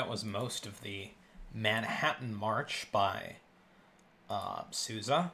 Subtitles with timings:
[0.00, 1.10] That was most of the
[1.52, 3.36] Manhattan March by
[4.30, 5.30] uh, Sousa.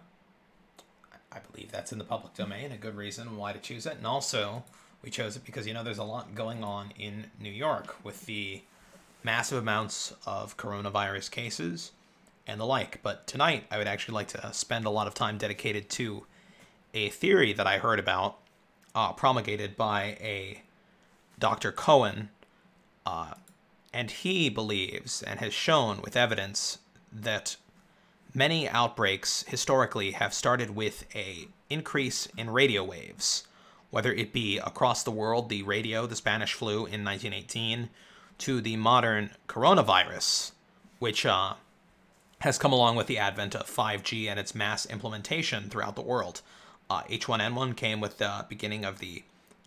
[1.31, 3.99] I believe that's in the public domain, a good reason why to choose it.
[3.99, 4.65] And also,
[5.05, 8.27] we chose it because, you know, there's a lot going on in New York with
[8.27, 8.63] the
[9.23, 11.93] massive amounts of coronavirus cases
[12.45, 13.01] and the like.
[13.05, 16.27] But tonight, I would actually like to spend a lot of time dedicated to
[16.93, 18.39] a theory that I heard about,
[18.97, 20.63] uh, promulgated by a
[21.39, 21.71] Dr.
[21.71, 22.31] Cowan,
[23.07, 23.35] uh,
[23.97, 26.81] and he believes and has shown with evidence
[27.11, 27.57] that
[28.35, 33.47] many outbreaks historically have started with a increase in radio waves,
[33.89, 37.89] whether it be across the world, the radio, the Spanish flu in 1918,
[38.37, 40.53] to the modern coronavirus,
[40.99, 41.55] which uh,
[42.41, 46.43] has come along with the advent of 5G and its mass implementation throughout the world.
[46.91, 49.23] Uh, H1N1 came with the beginning of the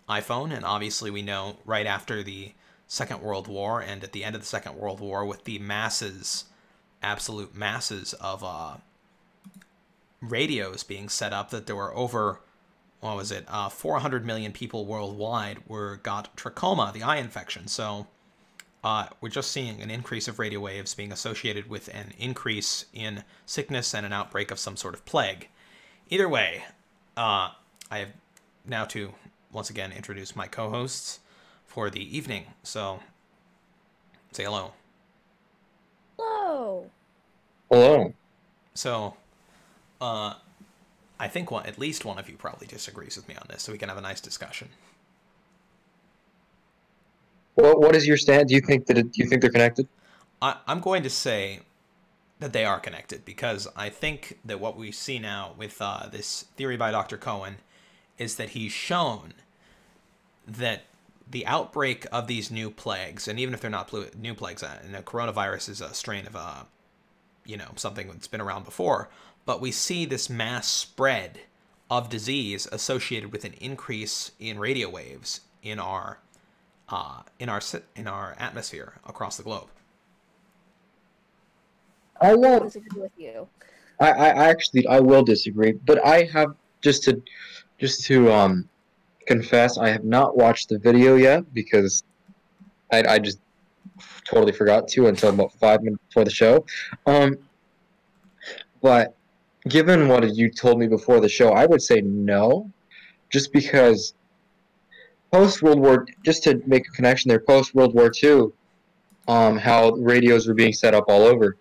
[0.08, 2.52] iPhone, and obviously we know right after the
[2.90, 6.46] Second World War and at the end of the Second World War with the masses,
[7.04, 8.78] absolute masses of uh,
[10.22, 12.40] radios being set up that there were over,
[13.00, 17.68] what was it, uh, 400 million people worldwide were got trachoma, the eye infection.
[17.68, 18.08] So
[18.84, 23.24] uh, we're just seeing an increase of radio waves being associated with an increase in
[23.46, 25.48] sickness and an outbreak of some sort of plague.
[26.10, 26.64] Either way,
[27.16, 27.52] uh,
[27.92, 28.14] I have
[28.66, 29.14] now to
[29.52, 31.20] once again introduce my co-hosts
[31.70, 32.46] for the evening.
[32.64, 33.00] So,
[34.32, 34.74] say hello.
[36.18, 36.90] Hello.
[37.72, 38.14] Hello.
[38.74, 39.16] So,
[40.02, 40.34] uh,
[41.20, 43.72] I think one, at least one of you probably disagrees with me on this, so
[43.72, 44.70] we can have a nice discussion.
[47.56, 48.50] Well, what is your stand?
[48.50, 49.88] Do you think that it, do you think they're connected?
[50.42, 51.60] I, I'm going to say
[52.40, 56.46] that they are connected because I think that what we see now with uh, this
[56.56, 57.18] theory by Dr.
[57.18, 57.58] Cowan
[58.18, 59.34] is that he's shown
[60.48, 60.84] that
[61.30, 64.94] the outbreak of these new plagues, and even if they're not new plagues, uh, and
[64.94, 66.64] the coronavirus is a strain of, uh,
[67.46, 69.10] you know, something that's been around before,
[69.46, 71.42] but we see this mass spread
[71.90, 76.20] of disease associated with an increase in radio waves in our,
[76.90, 77.62] uh, in our
[77.96, 79.68] in our atmosphere across the globe.
[82.22, 83.48] I won't disagree with you.
[84.00, 87.22] I, I actually I will disagree, but I have just to
[87.80, 88.70] just to um
[89.30, 92.04] confess I have not watched the video yet because
[92.92, 93.40] I, I just
[94.26, 96.66] totally forgot to until about five minutes before the show.
[97.06, 97.38] Um,
[98.82, 99.16] but
[99.68, 102.72] given what you told me before the show, I would say no,
[103.30, 104.16] just because
[105.32, 108.48] post World War, just to make a connection there, post World War II,
[109.28, 111.56] um, how radios were being set up all over.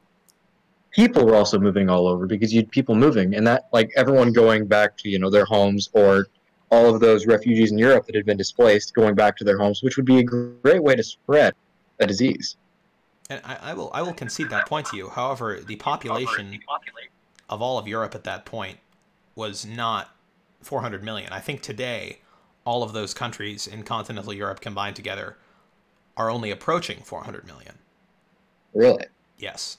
[0.91, 4.33] People were also moving all over because you had people moving, and that like everyone
[4.33, 6.29] going back to you know their homes or
[6.71, 9.83] all of those refugees in Europe that had been displaced going back to their homes,
[9.83, 11.55] which would be a great way to spread
[12.01, 12.57] a disease.
[13.31, 15.09] And I, I will I will concede that point to you.
[15.09, 16.61] However, the population
[17.49, 18.79] of all of Europe at that point
[19.35, 20.15] was not
[20.63, 21.33] 400 million.
[21.33, 22.19] I think today
[22.65, 25.37] all of those countries in continental Europe combined together
[26.17, 27.79] are only approaching 400 million.
[28.75, 29.05] Really?
[29.39, 29.79] Yes.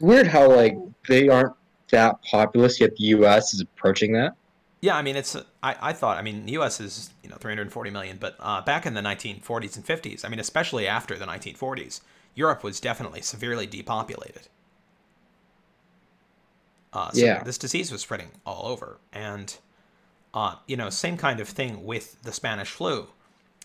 [0.00, 0.76] Weird how like
[1.08, 1.54] they aren't
[1.90, 3.54] that populous, yet the U.S.
[3.54, 4.34] is approaching that.
[4.80, 5.36] Yeah, I mean, it's.
[5.62, 6.18] I, I thought.
[6.18, 6.80] I mean, the U.S.
[6.80, 10.40] is you know 340 million, but uh, back in the 1940s and 50s, I mean,
[10.40, 12.00] especially after the 1940s,
[12.34, 14.48] Europe was definitely severely depopulated.
[16.92, 17.42] Uh, so yeah.
[17.42, 19.56] This disease was spreading all over, and
[20.34, 23.08] uh, you know, same kind of thing with the Spanish flu,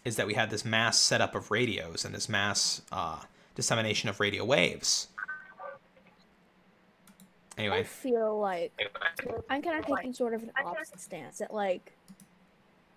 [0.06, 3.20] is that we had this mass setup of radios and this mass uh,
[3.56, 5.08] dissemination of radio waves
[7.62, 7.82] Anyway.
[7.82, 8.74] I feel like
[9.50, 11.94] I'm kind of taking sort of an opposite stance that like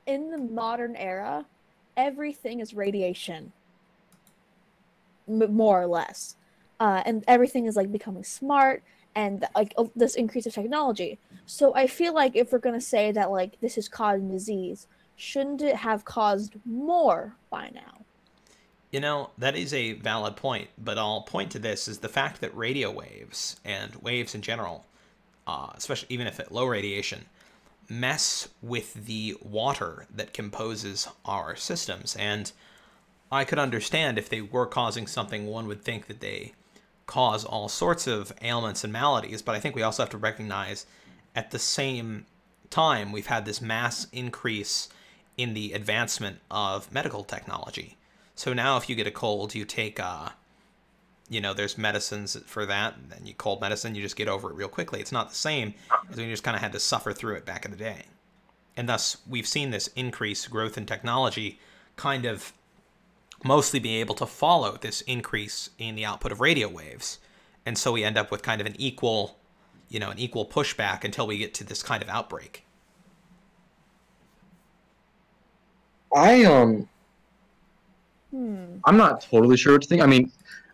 [0.07, 1.45] in the modern era,
[1.99, 3.53] everything is radiation,
[5.27, 6.37] more or less,
[6.81, 8.83] uh, and everything is like becoming smart
[9.15, 11.19] and like this increase of technology.
[11.45, 15.61] So I feel like if we're gonna say that like this is causing disease, shouldn't
[15.61, 18.04] it have caused more by now?
[18.95, 22.41] You know, that is a valid point, but I'll point to this is the fact
[22.41, 24.87] that radio waves and waves in general,
[25.49, 27.25] uh, especially even if at low radiation,
[27.89, 32.15] mess with the water that composes our systems.
[32.15, 32.53] And
[33.33, 36.53] I could understand if they were causing something, one would think that they
[37.07, 40.87] cause all sorts of ailments and maladies, but I think we also have to recognize
[41.35, 42.27] at the same
[42.71, 44.89] time we've had this mass increase
[45.37, 47.97] in the advancement of medical technology.
[48.35, 50.31] So now if you get a cold, you take, uh,
[51.29, 54.51] you know, there's medicines for that, and then you cold medicine, you just get over
[54.51, 55.01] it real quickly.
[55.01, 55.75] It's not the same
[56.11, 58.03] as when you just kind of had to suffer through it back in the day.
[58.77, 61.61] And thus, we've seen this increase growth in technology
[61.97, 62.53] kind of
[63.45, 67.19] mostly be able to follow this increase in the output of radio waves.
[67.65, 69.39] And so we end up with kind of an equal,
[69.89, 72.65] you know, an equal pushback until we get to this kind of outbreak.
[76.15, 76.89] I um
[78.35, 78.79] Hmm.
[78.85, 80.03] I'm not totally sure what to think.
[80.03, 80.33] I mean,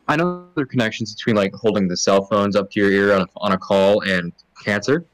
[0.08, 3.12] I know there are connections between like holding the cell phones up to your ear
[3.12, 4.32] on a, on a call and
[4.64, 5.04] cancer.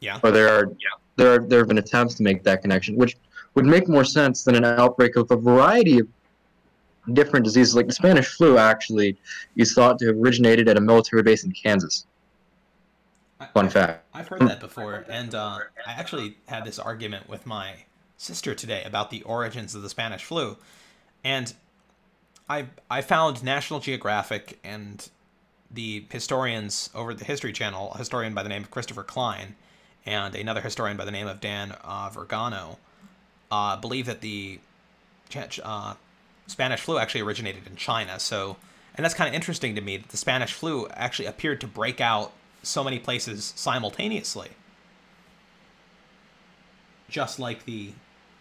[0.00, 0.20] Yeah.
[0.22, 3.16] Or there are yeah, there are there have been attempts to make that connection, which
[3.54, 6.08] would make more sense than an outbreak of a variety of
[7.14, 7.74] different diseases.
[7.74, 9.16] Like the Spanish flu actually
[9.56, 12.04] is thought to have originated at a military base in Kansas.
[13.54, 14.04] Fun fact.
[14.12, 17.84] I've heard that before, and uh, I actually had this argument with my
[18.18, 20.56] sister today about the origins of the Spanish flu,
[21.24, 21.54] and
[22.48, 25.08] I I found National Geographic and
[25.70, 29.56] the historians over the History Channel, a historian by the name of Christopher Klein,
[30.06, 32.78] and another historian by the name of Dan uh, Vergano,
[33.50, 34.60] uh, believe that the
[35.64, 35.94] uh,
[36.46, 38.20] Spanish flu actually originated in China.
[38.20, 38.56] So,
[38.94, 42.00] and that's kind of interesting to me that the Spanish flu actually appeared to break
[42.00, 42.32] out
[42.62, 44.50] so many places simultaneously.
[47.08, 47.92] Just like the,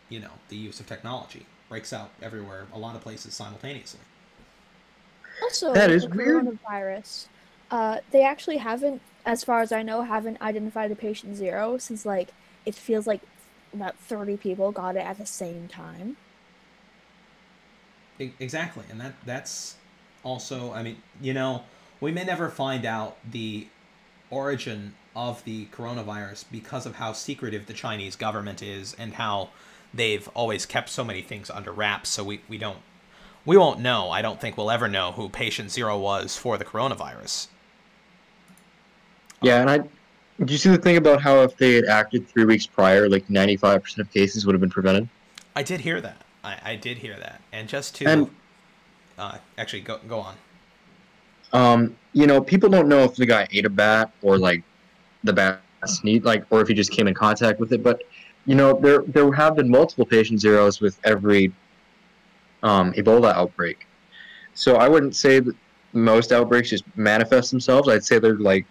[0.09, 4.01] you know, the use of technology breaks out everywhere, a lot of places simultaneously.
[5.41, 6.47] Also, That is the weird.
[6.69, 7.27] coronavirus.
[7.71, 12.05] Uh, they actually haven't, as far as I know, haven't identified a patient zero since
[12.05, 12.33] like
[12.65, 13.21] it feels like
[13.73, 16.17] about thirty people got it at the same time.
[18.19, 19.77] Exactly, and that that's
[20.23, 21.63] also, I mean, you know,
[21.99, 23.67] we may never find out the
[24.29, 29.49] origin of the coronavirus because of how secretive the Chinese government is and how
[29.93, 32.09] they've always kept so many things under wraps.
[32.09, 32.79] So we, we don't
[33.45, 34.09] we won't know.
[34.09, 37.47] I don't think we'll ever know who patient zero was for the coronavirus.
[39.41, 39.77] Yeah, and I
[40.39, 43.29] did you see the thing about how if they had acted three weeks prior, like
[43.29, 45.07] ninety five percent of cases would have been prevented?
[45.55, 46.17] I did hear that.
[46.43, 47.41] I, I did hear that.
[47.51, 48.29] And just to And-
[49.17, 50.35] uh, actually go go on.
[51.53, 54.63] Um, you know, people don't know if the guy ate a bat or like
[55.23, 57.83] the bat sneezed, like, or if he just came in contact with it.
[57.83, 58.01] But
[58.45, 61.53] you know, there there have been multiple patient zeros with every
[62.61, 63.87] um, Ebola outbreak.
[64.53, 65.55] So I wouldn't say that
[65.93, 67.87] most outbreaks just manifest themselves.
[67.87, 68.65] I'd say they're like,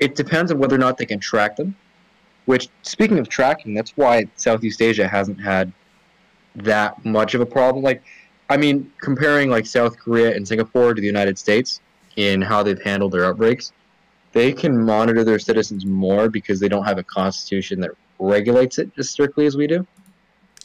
[0.00, 1.76] it depends on whether or not they can track them.
[2.46, 5.72] Which, speaking of tracking, that's why Southeast Asia hasn't had
[6.56, 7.84] that much of a problem.
[7.84, 8.02] Like,
[8.50, 11.80] I mean, comparing like South Korea and Singapore to the United States
[12.16, 13.72] in how they've handled their outbreaks,
[14.32, 18.90] they can monitor their citizens more because they don't have a constitution that regulates it
[18.96, 19.86] as strictly as we do.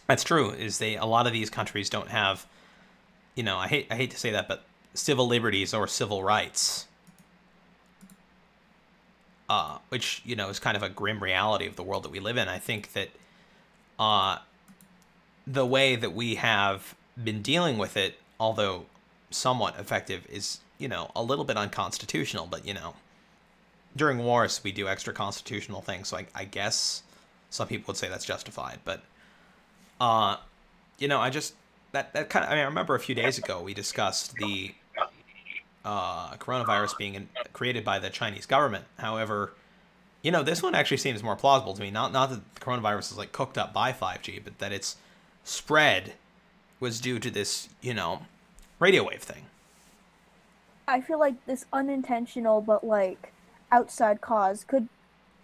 [0.08, 0.52] That's true.
[0.52, 2.46] Is they a lot of these countries don't have,
[3.36, 6.88] you know, I hate I hate to say that, but civil liberties or civil rights.
[9.50, 12.20] Uh, which you know is kind of a grim reality of the world that we
[12.20, 12.50] live in.
[12.50, 13.10] I think that,
[13.98, 14.40] uh,
[15.46, 18.88] the way that we have been dealing with it, although
[19.30, 22.46] somewhat effective, is you know a little bit unconstitutional.
[22.46, 22.96] But you know,
[23.96, 27.04] during wars we do extra constitutional things, so I, I guess
[27.50, 29.02] some people would say that's justified, but
[30.00, 30.38] uh,
[31.00, 31.54] you know, I just
[31.92, 32.52] that that kind of.
[32.52, 34.74] I mean, I remember a few days ago we discussed the
[35.86, 38.86] uh, coronavirus being in, created by the Chinese government.
[39.00, 39.54] However,
[40.22, 41.92] you know, this one actually seems more plausible to me.
[41.92, 44.98] Not not that the coronavirus is like cooked up by 5G, but that its
[45.44, 46.14] spread
[46.80, 48.22] was due to this, you know,
[48.80, 49.46] radio wave thing.
[50.88, 53.34] I feel like this unintentional but like
[53.72, 54.88] outside cause could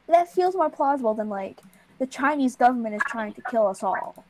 [0.07, 1.61] that feels more plausible than like
[2.03, 4.25] the Chinese government is trying to kill us all.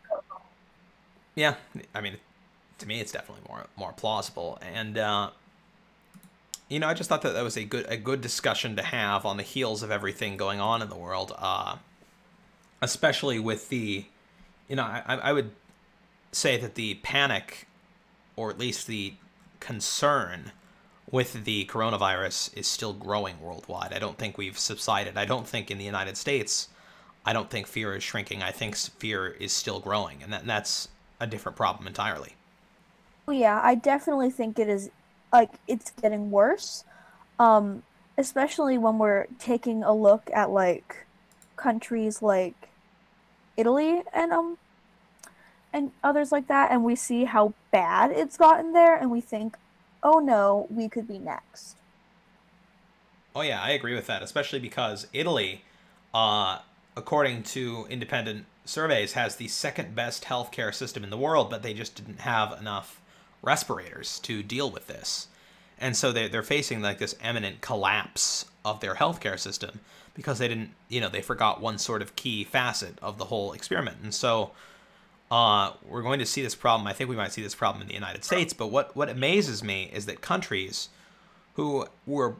[1.33, 1.55] Yeah,
[1.95, 2.17] I mean,
[2.77, 5.31] to me, it's definitely more more plausible, and uh,
[6.69, 9.25] you know, I just thought that that was a good a good discussion to have
[9.25, 11.77] on the heels of everything going on in the world, uh,
[12.79, 14.05] especially with the,
[14.67, 15.49] you know, I I would
[16.31, 17.67] say that the panic,
[18.35, 19.15] or at least the
[19.59, 20.51] concern
[21.09, 23.93] with the coronavirus is still growing worldwide.
[23.93, 25.17] I don't think we've subsided.
[25.17, 26.67] I don't think in the United States,
[27.25, 28.41] I don't think fear is shrinking.
[28.43, 30.89] I think fear is still growing, and that, that's
[31.19, 32.35] a different problem entirely.
[33.29, 34.91] Yeah, I definitely think it is
[35.31, 36.83] like it's getting worse.
[37.39, 37.83] Um
[38.17, 41.07] especially when we're taking a look at like
[41.57, 42.71] countries like
[43.57, 44.57] Italy and um
[45.71, 49.57] and others like that and we see how bad it's gotten there and we think,
[50.03, 51.81] "Oh no, we could be next."
[53.35, 55.65] Oh yeah, I agree with that, especially because Italy,
[56.13, 56.59] uh,
[56.95, 61.73] according to independent surveys, has the second best healthcare system in the world, but they
[61.73, 63.01] just didn't have enough
[63.41, 65.27] respirators to deal with this.
[65.79, 69.81] And so they're, they're facing like this imminent collapse of their healthcare system
[70.13, 73.53] because they didn't, you know, they forgot one sort of key facet of the whole
[73.53, 73.97] experiment.
[74.01, 74.51] And so,
[75.33, 76.85] uh, we're going to see this problem.
[76.87, 78.53] I think we might see this problem in the United States.
[78.53, 80.89] But what what amazes me is that countries
[81.55, 82.35] who were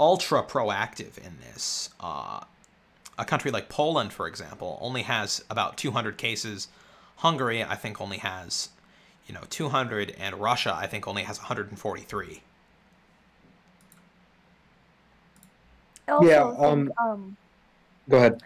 [0.00, 2.40] ultra proactive in this, uh,
[3.18, 6.68] a country like Poland, for example, only has about 200 cases.
[7.16, 8.70] Hungary, I think, only has,
[9.26, 12.40] you know, 200, and Russia, I think, only has 143.
[16.08, 17.36] Also Yeah, think, um, um
[18.08, 18.40] Go ahead.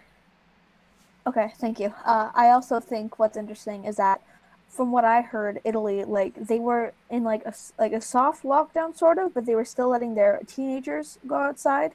[1.27, 1.93] Okay, thank you.
[2.05, 4.21] Uh, I also think what's interesting is that,
[4.67, 8.43] from what I heard, Italy like they were in like a s- like a soft
[8.43, 11.93] lockdown sort of, but they were still letting their teenagers go outside,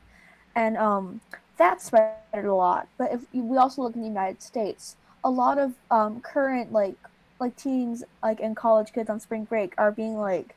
[0.55, 1.21] and um,
[1.59, 2.89] that spread a lot.
[2.99, 6.97] But if we also look in the United States, a lot of um, current like
[7.41, 10.55] like teens like and college kids on spring break are being like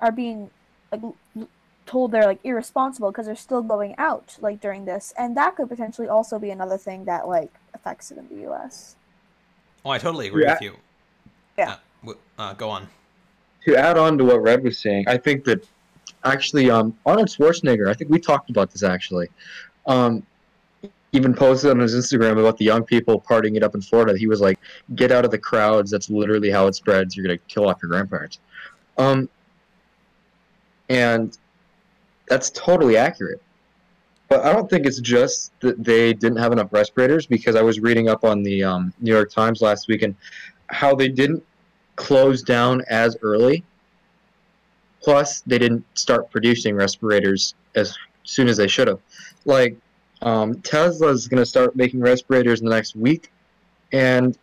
[0.00, 0.50] are being
[0.92, 1.48] like l- l-
[1.86, 5.68] told they're like irresponsible because they're still going out like during this and that could
[5.68, 8.96] potentially also be another thing that like affects it in the us
[9.84, 10.52] Oh, I totally agree Yeah.
[10.54, 10.76] with you.
[11.58, 11.70] Yeah.
[11.72, 12.88] Uh, w- uh, go on.
[13.66, 15.66] to add on to what Red was saying, I think that
[16.24, 19.28] actually um, Arnold Schwarzenegger, I think we talked about this actually,
[19.86, 20.26] um,
[21.12, 24.18] even posted on his Instagram about the young people partying it up in Florida.
[24.18, 24.58] He was like,
[24.94, 25.90] "Get out of the crowds.
[25.90, 27.16] That's literally how it spreads.
[27.16, 28.40] You're gonna kill off your grandparents."
[28.98, 29.28] Um,
[30.88, 31.36] and
[32.28, 33.40] that's totally accurate.
[34.28, 37.78] But I don't think it's just that they didn't have enough respirators because I was
[37.80, 40.16] reading up on the um, New York Times last week and
[40.68, 41.44] how they didn't
[41.96, 43.64] close down as early.
[45.02, 49.00] Plus, they didn't start producing respirators as soon as they should have.
[49.44, 49.76] Like,
[50.22, 53.30] um, Tesla's going to start making respirators in the next week,
[53.92, 54.36] and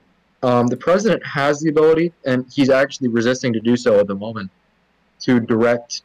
[0.44, 4.16] um, the president has the ability, and he's actually resisting to do so at the
[4.16, 4.50] moment,
[5.22, 6.04] to direct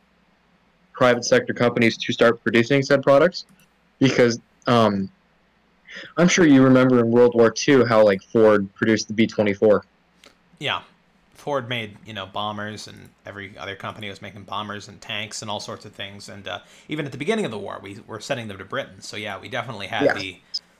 [0.92, 3.44] private sector companies to start producing said products,
[3.98, 5.10] because um,
[6.16, 9.82] I'm sure you remember in World War II how like Ford produced the B-24.
[10.58, 10.82] Yeah.
[11.46, 15.48] Ford made, you know, bombers, and every other company was making bombers and tanks and
[15.48, 16.28] all sorts of things.
[16.28, 19.00] And uh, even at the beginning of the war, we were sending them to Britain.
[19.00, 20.14] So yeah, we definitely had Yeah.
[20.14, 20.38] the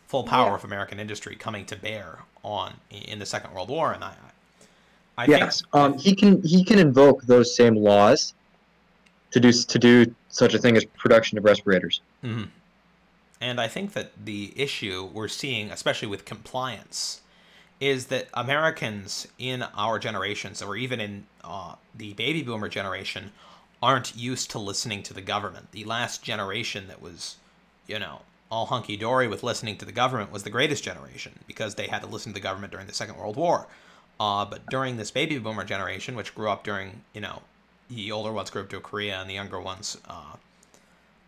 [0.09, 0.55] full power Yeah.
[0.57, 3.93] of American industry coming to bear on in the Second World War.
[3.93, 4.15] And I,
[5.17, 8.35] I yes, think, um, he can he can invoke those same laws
[9.31, 12.01] to do to do such a thing as production of respirators.
[12.25, 12.49] Mhm.
[13.41, 17.21] And I think that the issue we're seeing, especially with compliance,
[17.81, 23.33] is that Americans in our generations, or even in uh, the baby boomer generation,
[23.83, 25.73] aren't used to listening to the government.
[25.73, 27.37] The last generation that was,
[27.87, 31.75] you know, all hunky dory with listening to the government was the greatest generation because
[31.75, 33.67] they had to listen to the government during the Second World War.
[34.19, 37.43] Uh, but during this baby boomer generation, which grew up during, you know,
[37.91, 40.37] the older ones grew up to Korea and the younger ones uh,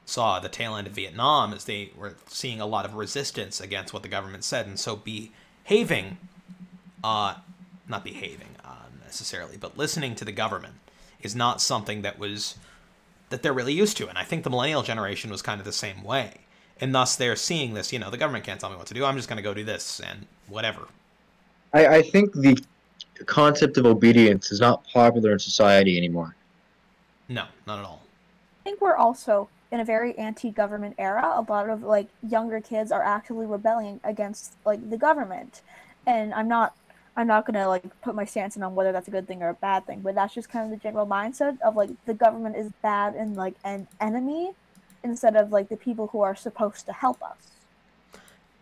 [0.07, 3.93] saw the tail end of Vietnam as they were seeing a lot of resistance against
[3.93, 6.17] what the government said, and so behaving,
[7.05, 7.35] uh,
[7.89, 10.75] not behaving uh, necessarily, but listening to the government
[11.23, 12.57] is not something that was
[13.31, 15.73] that they're really used to, and I think the millennial generation was kind of the
[15.73, 16.35] same way,
[16.81, 17.93] and thus they're seeing this.
[17.93, 19.05] You know, the government can't tell me what to do.
[19.05, 20.89] I'm just going to go do this and whatever.
[21.75, 22.57] I, I think the
[23.27, 26.35] concept of obedience is not popular in society anymore.
[27.29, 28.03] No, not at all.
[28.61, 32.91] i think we're also in a very anti-government era a lot of like younger kids
[32.91, 35.61] are actively rebelling against like the government
[36.07, 36.75] and i'm not
[37.19, 39.51] i'm not gonna like put my stance in on whether that's a good thing or
[39.51, 42.57] a bad thing but that's just kind of the general mindset of like the government
[42.57, 44.53] is bad and like an enemy
[45.05, 47.37] instead of like the people who are supposed to help us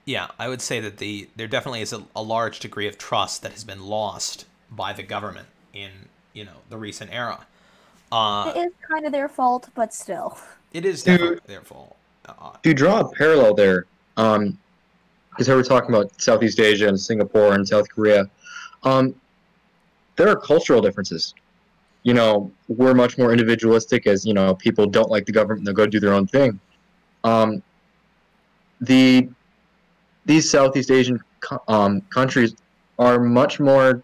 [0.04, 3.42] Yeah, I would say that the there definitely is a, a large degree of trust
[3.42, 5.90] that has been lost by the government in
[6.32, 7.46] you know the recent era.
[8.12, 10.38] Uh, it is kind of their fault but still
[10.72, 11.18] it is Dude.
[11.20, 11.96] definitely their fault.
[12.28, 13.86] Uh, To draw a parallel there,
[14.16, 14.58] um,
[15.30, 18.28] because we're talking about Southeast Asia and Singapore and South Korea,
[18.86, 19.14] um,
[20.16, 21.34] there are cultural differences.
[22.04, 25.74] You know, we're much more individualistic as you know people don't like the government; they'll
[25.74, 26.58] go do their own thing.
[27.24, 27.62] Um,
[28.80, 29.28] the
[30.24, 31.20] these Southeast Asian
[31.68, 32.54] um, countries
[32.98, 34.02] are much more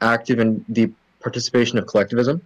[0.00, 0.90] active in the
[1.20, 2.40] participation of collectivism.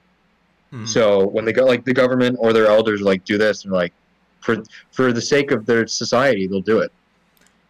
[0.73, 0.87] mhm.
[0.89, 3.93] So when they go like the government or their elders like do this and like
[4.41, 6.93] for for the sake of their society they'll do it.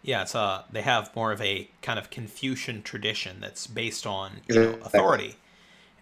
[0.07, 4.41] Yeah, it's uh they have more of a kind of Confucian tradition that's based on
[4.49, 5.37] you know, authority,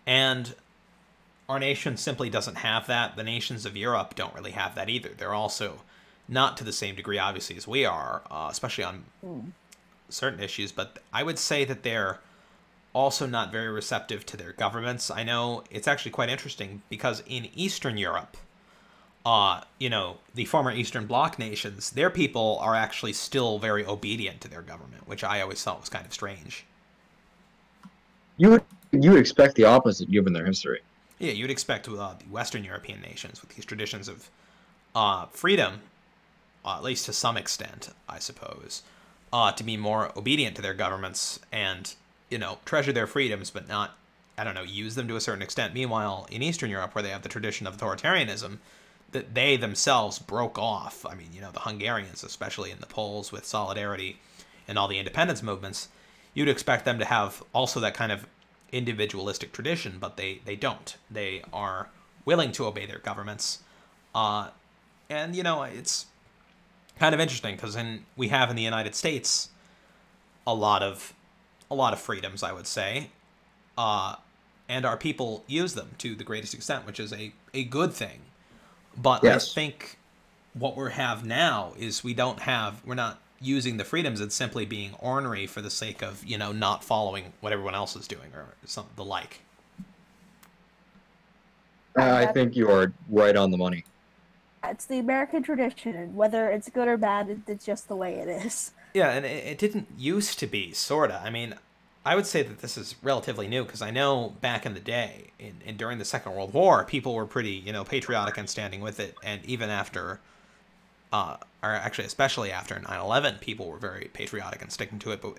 [0.06, 0.54] and
[1.49, 3.16] our nation simply doesn't have that.
[3.16, 5.11] The nations of Europe don't really have that either.
[5.16, 5.80] They're also
[6.28, 9.04] not to the same degree, obviously, as we are, uh, especially on
[10.08, 10.70] certain issues.
[10.73, 12.20] But I would say that they're
[12.94, 15.11] also not very receptive to their governments.
[15.11, 18.37] I know it's actually quite interesting because in Eastern Europe,
[19.25, 24.40] uh, you know, the former Eastern Bloc nations, their people are actually still very obedient
[24.43, 26.66] to their government, which I always thought was kind of strange.
[28.37, 30.81] you would you would expect the opposite given their history.
[31.19, 34.31] Yeah, you'd expect uh, the Western European nations with these traditions of
[34.95, 35.81] uh, freedom,
[36.64, 38.83] uh, at least to some extent, I suppose,
[39.33, 41.95] uh, to be more obedient to their governments and
[42.31, 43.97] you know treasure their freedoms, but not
[44.37, 45.73] I don't know use them to a certain extent.
[45.75, 48.59] Meanwhile, in Eastern Europe, where they have the tradition of authoritarianism,
[49.14, 51.06] that they themselves broke off.
[51.06, 54.18] I mean, you know, the Hungarians, especially in the Poles, with solidarity
[54.66, 55.88] and all the independence movements,
[56.35, 58.26] you'd expect them to have also that kind of
[58.73, 60.97] individualistic tradition, but they they don't.
[61.11, 61.88] They are
[62.25, 63.61] willing to obey their governments,
[64.14, 64.49] uh,
[65.08, 66.06] and you know it's
[66.99, 69.50] kind of interesting because in we have in the United States
[70.47, 71.15] a lot of
[71.71, 73.10] a lot of freedoms, I would say,
[73.78, 74.17] uh,
[74.69, 78.23] and our people use them to the greatest extent, which is a a good thing.
[78.97, 79.50] But Yes.
[79.50, 79.99] I think
[80.54, 84.65] what we have now is we don't have we're not using the freedoms it's simply
[84.65, 88.33] being ornery for the sake of you know not following what everyone else is doing
[88.35, 89.41] or some the like
[91.97, 93.85] I think you are right on the money.
[94.65, 98.28] It's the American tradition, and whether it's good or bad, it's just the way it
[98.28, 98.73] is.
[98.95, 101.54] yeah and it, it didn't used to be sorta i mean
[102.04, 105.30] i would say that this is relatively new because i know back in the day
[105.38, 108.80] in, in during the second world war people were pretty you know patriotic and standing
[108.80, 110.21] with it and even after
[111.12, 115.38] uh, or actually especially after 9-11 people were very patriotic and sticking to it but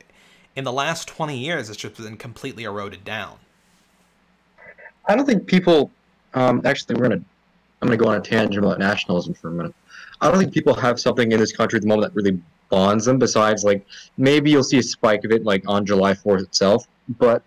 [0.56, 3.38] in the last 20 years it's just been completely eroded down
[5.08, 5.92] I don't think people.
[6.34, 7.22] Um, actually, we're gonna.
[7.82, 9.76] I'm gonna go on a tangent about nationalism for a minute.
[10.22, 13.06] I don't think people have something in this country at the moment that really bonds
[13.06, 13.18] them.
[13.20, 13.86] Besides, like
[14.18, 16.88] maybe you'll see a spike of it, like on July 4th itself.
[17.20, 17.44] But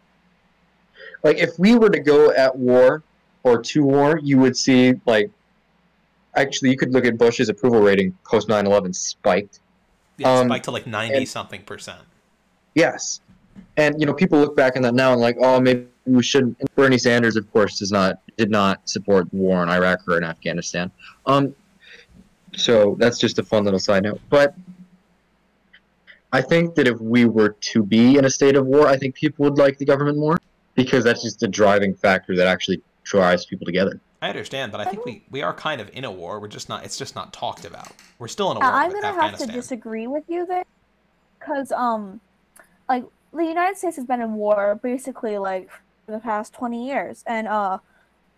[1.24, 3.02] like, if we were to go at war
[3.42, 5.30] or to war, you would see like.
[6.36, 9.58] Actually, you could look at Bush's approval rating post 9/11 spiked.
[10.18, 12.00] yeah it Um, spiked to like 90 and- something percent
[12.74, 13.20] Yes.
[13.76, 16.56] And you know, people look back on that now and like, oh, maybe we shouldn't.
[16.60, 20.22] and Bernie Sanders, of course, does not did not support war in Iraq or in
[20.22, 20.92] Afghanistan.
[21.26, 21.54] Um,
[22.56, 24.20] so that's just a fun little side note.
[24.30, 24.54] But
[26.32, 29.14] I think that if we were to be in a state of war, I think
[29.14, 30.38] people would like the government more
[30.74, 33.98] because that's just a driving factor that actually drives people together.
[34.20, 36.68] i understand but i think we we are kind of in a war we're just
[36.68, 39.46] not it's just not talked about we're still in a war I'm gonna have to
[39.46, 40.66] disagree with you there,
[41.38, 42.20] because um,
[42.88, 45.70] like the United States has been in war basically like
[46.04, 47.78] for the past 20 years, and uh,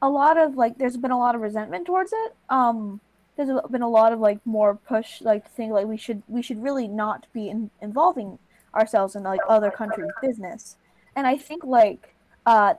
[0.03, 2.35] a lot of like there's been a lot of resentment towards it.
[2.49, 3.01] Um,
[3.47, 6.43] there's been a lot of like more push like to think like we should we
[6.43, 8.39] should really not be in, involving
[8.75, 10.77] ourselves in like other countries' business,
[11.17, 12.15] and I think like
[12.47, 12.75] uh,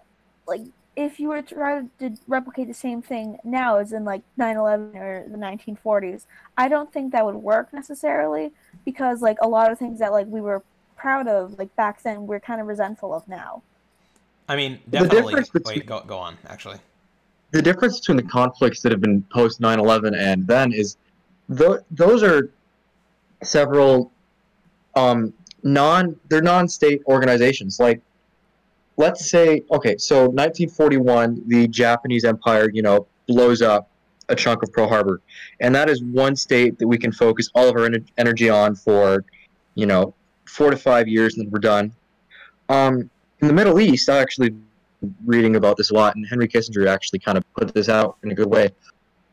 [0.47, 0.62] like
[0.95, 4.95] if you were to try to replicate the same thing now as in like 9/11
[4.95, 6.26] or the 1940s.
[6.58, 8.52] I don't think that would work necessarily
[8.86, 10.63] because like a lot of things that like we were
[10.95, 13.63] proud of like back then we're kind of resentful of now.
[14.50, 16.78] i mean definitely between- wait go, go on actually
[17.52, 20.98] the difference between the conflicts that have been post 9-11 and then is
[21.56, 22.50] th- those are
[23.44, 24.12] several
[24.96, 25.34] um,
[25.64, 27.80] non they're non-state organizations.
[27.80, 28.02] Like
[28.98, 33.90] let's say okay so 1941 the japanese empire you know blows up
[34.30, 35.22] a chunk of pearl harbor.
[35.60, 38.76] And that is one state that we can focus all of our ener- energy on
[38.76, 39.24] for
[39.76, 40.14] you know
[40.46, 41.94] four to five years and then we're done.
[42.70, 43.10] Um,
[43.42, 44.56] in the middle east i actually
[45.26, 48.32] reading about this a lot, and Henry Kissinger actually kind of put this out in
[48.32, 48.70] a good way.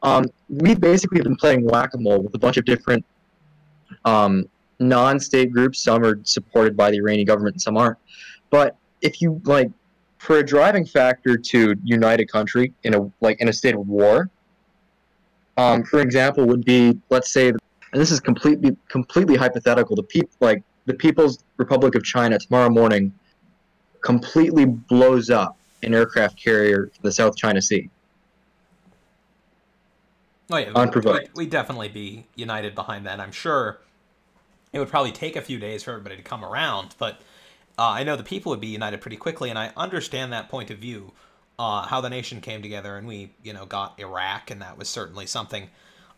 [0.02, 3.04] Um, we basically have been playing whack-a-mole with a bunch of different
[4.04, 5.83] um, non-state groups.
[5.83, 7.98] Some are supported by the Iranian government, and some aren't.
[8.50, 9.70] But if you like,
[10.18, 13.87] for a driving factor to unite a country in a like in a state of
[13.87, 14.31] war,
[15.57, 17.59] um, for example, would be let's say, and
[17.92, 19.96] this is completely completely hypothetical.
[19.96, 23.12] The people like the People's Republic of China tomorrow morning
[24.00, 27.90] completely blows up an aircraft carrier in the South China Sea.
[30.50, 31.30] Oh yeah, Unprovoked.
[31.36, 33.20] We'd, definitely be united behind that.
[33.20, 33.78] I'm sure
[34.72, 37.20] it would probably take a few days for everybody to come around, but
[37.78, 40.70] uh, I know the people would be united pretty quickly, and I understand that point
[40.70, 41.12] of view.
[41.58, 44.88] Uh, how the nation came together, and we, you know, got Iraq, and that was
[44.88, 45.68] certainly something.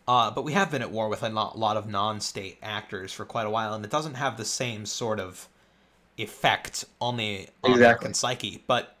[0.07, 3.47] Uh, but we have been at war with a lot, of non-state actors for quite
[3.47, 5.47] a while, and it doesn't have the same sort of
[6.17, 7.73] effect on the Exactly.
[7.73, 8.63] American psyche.
[8.67, 8.95] But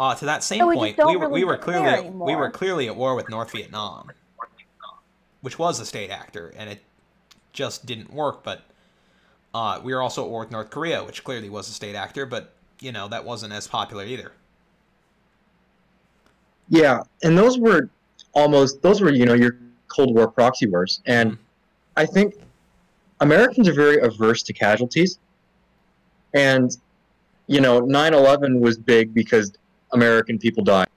[0.00, 2.50] uh, to that same No, we point, we were we were clearly at, we were
[2.50, 4.10] clearly at war with North Vietnam,
[5.42, 6.80] which was a state actor, and it
[7.52, 8.42] just didn't work.
[8.42, 8.62] But
[9.52, 12.24] uh, we were also at war with North Korea, which clearly was a state actor,
[12.24, 14.32] but you know that wasn't as popular either.
[16.70, 17.90] Yeah, and those were
[18.32, 19.58] almost those were you know your
[19.88, 21.38] Cold War proxy wars, and Mhm.
[21.98, 22.36] I think
[23.20, 25.18] Americans are very averse to casualties,
[26.32, 26.74] and
[27.48, 29.52] you know, 9/11 was big because
[29.92, 30.88] American people died,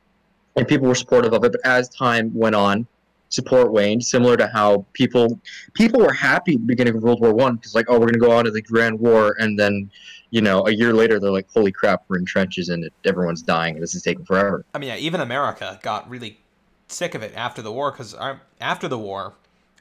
[0.55, 1.51] and people were supportive of it.
[1.51, 2.87] But as time went on,
[3.29, 4.03] support waned.
[4.03, 5.39] Similar to how people
[5.73, 8.19] people were happy at the beginning of World War One because like, oh, we're gonna
[8.19, 9.89] go on to the Grand War, and then
[10.29, 13.75] you know, a year later they're like, holy crap, we're in trenches and everyone's dying,
[13.75, 14.65] and this is taking forever.
[14.73, 16.39] I mean, yeah, even America got really
[16.87, 19.33] sick of it after the war because um, after the war,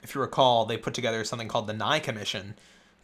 [0.03, 2.55] if you recall, they put together something called the Nye Commission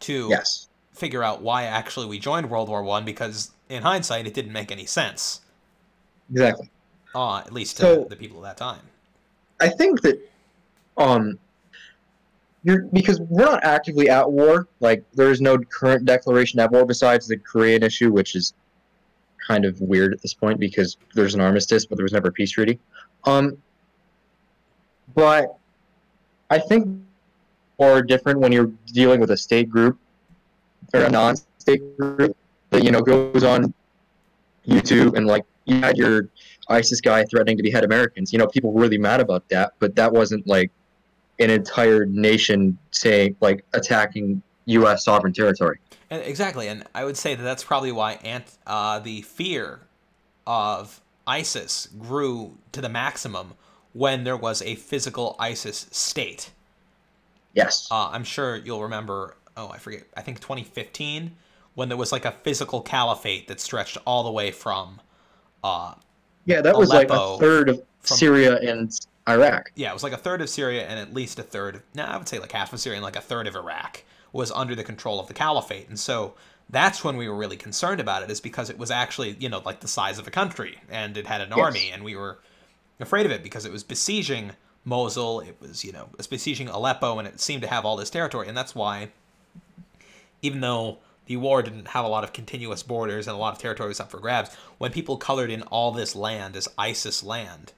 [0.01, 0.67] to Yes.
[0.93, 4.71] figure out why actually we joined World War One because in hindsight it didn't make
[4.71, 5.41] any sense.
[6.31, 6.69] Exactly.
[7.15, 8.81] Uh, at least to So- the people at that time.
[9.59, 10.19] I think that
[10.97, 11.37] um
[12.63, 14.67] you're because we're not actively at war.
[14.79, 18.53] Like there is no current declaration at war besides the Korean issue, which is
[19.45, 22.31] kind of weird at this point because there's an armistice, but there was never a
[22.31, 22.79] peace treaty.
[23.25, 23.57] Um,
[25.15, 25.57] but
[26.49, 27.01] I think
[27.79, 29.97] more different when you're dealing with a state group
[30.93, 32.35] or a non-state group
[32.71, 33.73] that you know goes on
[34.67, 36.29] YouTube and like you had your
[36.69, 38.31] ISIS guy threatening to behead Americans.
[38.31, 40.71] You know, people were really mad about that, but that wasn't like
[41.39, 45.05] an entire nation saying like attacking U.S.
[45.05, 45.79] sovereign territory.
[46.09, 49.81] And exactly, and I would say that that's probably why ant, uh, the fear
[50.47, 53.53] of ISIS grew to the maximum
[53.93, 56.51] when there was a physical ISIS state.
[57.53, 57.87] Yes.
[57.91, 59.35] Uh, I'm sure you'll remember.
[59.55, 60.03] Oh, I forget.
[60.15, 61.35] I think 2015
[61.75, 64.99] when there was like a physical caliphate that stretched all the way from.
[65.63, 65.93] Uh,
[66.45, 68.91] yeah, that was like a third of from- Syria and
[69.27, 69.71] Iraq.
[69.75, 71.81] yeah, it was like a third of Syria and at least a third.
[71.93, 74.51] No, I would say like half of Syria and like a third of Iraq was
[74.51, 76.33] under the control of the caliphate, and so
[76.69, 79.61] that's when we were really concerned about it, is because it was actually you know
[79.65, 81.59] like the size of a country and it had an Yes.
[81.59, 82.39] army, and we were
[82.99, 84.51] afraid of it because it was besieging
[84.85, 87.97] Mosul, it was you know it was besieging Aleppo, and it seemed to have all
[87.97, 89.09] this territory, and that's why,
[90.41, 90.97] even though
[91.29, 93.99] the war didn't have a lot of continuous borders and a lot of territory was
[93.99, 97.71] up for grabs, when people colored in all this land as ISIS land,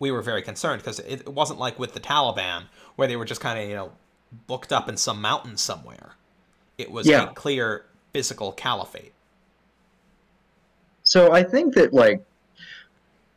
[0.00, 2.64] we were very concerned because it, wasn't like with the Taliban
[2.96, 3.92] where they were just kind of you know
[4.48, 6.16] booked up in some mountain somewhere.
[6.78, 7.30] It was Yeah.
[7.30, 9.12] a clear physical caliphate.
[11.04, 12.24] So I think that like,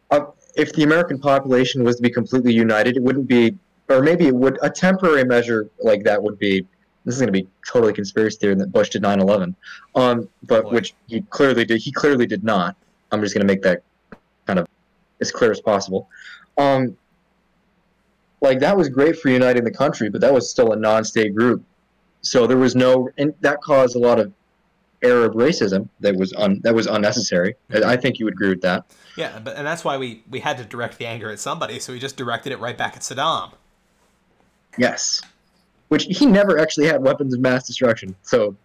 [0.09, 3.55] uh, if the American population was to be completely united, it wouldn't be,
[3.87, 4.57] or maybe it would.
[4.63, 6.65] A temporary measure like that would be.
[7.05, 9.55] This is going to be totally conspiracy theory that Bush did 9/11,
[9.95, 10.71] um, but Boy.
[10.71, 11.81] which he clearly did.
[11.81, 12.75] He clearly did not.
[13.11, 13.81] I'm just going to make that
[14.45, 14.67] kind of
[15.21, 16.09] as clear as possible.
[16.57, 16.97] Um,
[18.41, 21.63] like that was great for uniting the country, but that was still a non-state group.
[22.21, 24.31] So there was no, and that caused a lot of
[25.03, 27.55] Arab racism that was un, that was unnecessary.
[27.73, 28.85] I I think you would agree with that.
[29.15, 31.93] Yeah, but and that's why we we had to direct the anger at somebody, so
[31.93, 33.51] we just directed it right back at Saddam.
[34.77, 35.21] Yes,
[35.89, 38.15] which he never actually had weapons of mass destruction.
[38.23, 38.55] So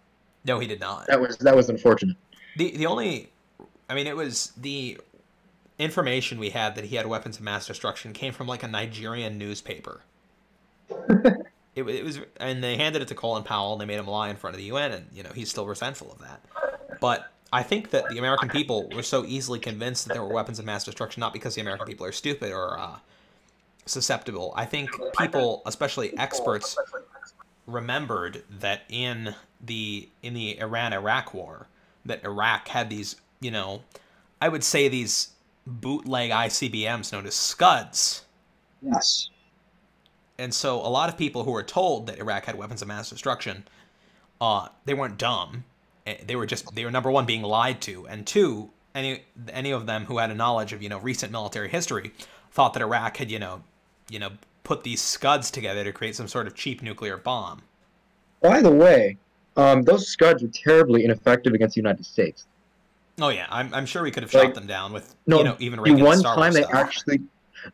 [0.45, 1.07] No, he did not.
[1.07, 2.15] that was that was unfortunate.
[2.57, 3.29] The the only,
[3.89, 4.97] I mean, it was the
[5.77, 9.37] information we had that he had weapons of mass destruction came from like a Nigerian
[9.37, 10.01] newspaper.
[11.75, 13.73] it, it was, and they handed it to Colin Powell.
[13.73, 15.65] and They made him lie in front of the UN, and you know he's still
[15.65, 16.41] resentful of that.
[17.01, 20.59] But I think that the American people were so easily convinced that there were weapons
[20.59, 22.97] of mass destruction, not because the American people are stupid or uh,
[23.85, 24.53] susceptible.
[24.55, 26.77] I think people, especially experts,
[27.67, 31.67] remembered that in the in the Iran Iraq war
[32.05, 33.81] that Iraq had these, you know,
[34.41, 35.29] I would say these
[35.65, 38.25] bootleg ICBMs known as Scuds.
[38.81, 39.29] Yes.
[40.37, 43.09] And so a lot of people who were told that Iraq had weapons of mass
[43.09, 43.65] destruction,
[44.41, 45.63] uh, they weren't dumb.
[46.05, 49.71] Eh, They were just they were number one being lied to, and two, any any
[49.71, 52.11] of them who had a knowledge of you know recent military history
[52.51, 53.63] thought that Iraq had you know
[54.09, 54.31] you know
[54.65, 57.61] put these scuds together to create some sort of cheap nuclear bomb.
[58.41, 59.17] By the way,
[59.55, 62.45] um, those Scuds were terribly ineffective against the United States.
[63.21, 65.43] Oh yeah, I'm, I'm sure we could have Like, shot them down with No, you
[65.45, 66.75] know even the one Star time Wars they stuff.
[66.75, 67.19] actually,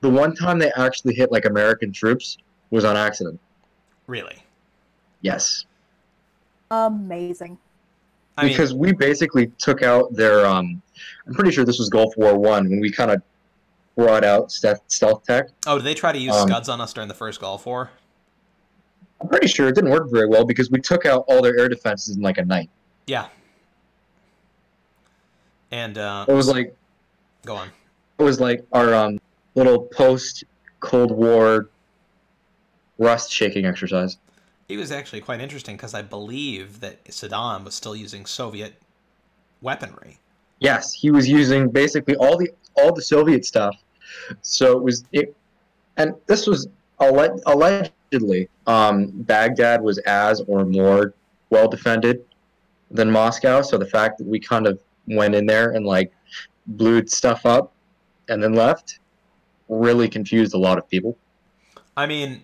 [0.01, 2.37] the one time they actually hit like American troops
[2.69, 3.39] was on accident.
[4.07, 4.43] really.
[5.21, 5.65] Yes,
[6.69, 7.57] Amazing.
[8.37, 10.45] I mean, because we basically took out their.
[10.45, 10.81] Um,
[11.27, 13.21] I'm pretty sure this was Gulf War One when we kind of
[13.95, 15.47] brought out stealth, stealth tech.
[15.67, 17.91] oh, did they try to use um, scuds on us during the first Gulf War?
[19.21, 21.69] I'm pretty sure it didn't work very well because we took out all their air
[21.69, 22.69] defenses in like a night.
[23.05, 23.27] Yeah.
[25.71, 26.75] And uh, It was like
[27.45, 27.69] go on.
[28.19, 29.19] it was like our um,
[29.55, 30.43] little post
[30.79, 31.69] Cold War
[32.97, 34.17] rust shaking exercise.
[34.67, 38.75] It was actually quite interesting because I believe that Saddam was still using Soviet
[39.61, 40.17] weaponry.
[40.59, 43.75] Yes, he was using basically all the all the Soviet stuff.
[44.41, 45.35] So it was it,
[45.97, 46.67] and this was
[46.99, 51.13] alle- allegedly um, Baghdad was as or more
[51.49, 52.23] well defended
[52.89, 53.61] than Moscow.
[53.61, 56.11] So the fact that we kind of went in there and like
[56.67, 57.71] blew stuff up
[58.29, 58.99] and then left
[59.67, 61.17] really confused a lot of people.
[61.95, 62.43] I mean,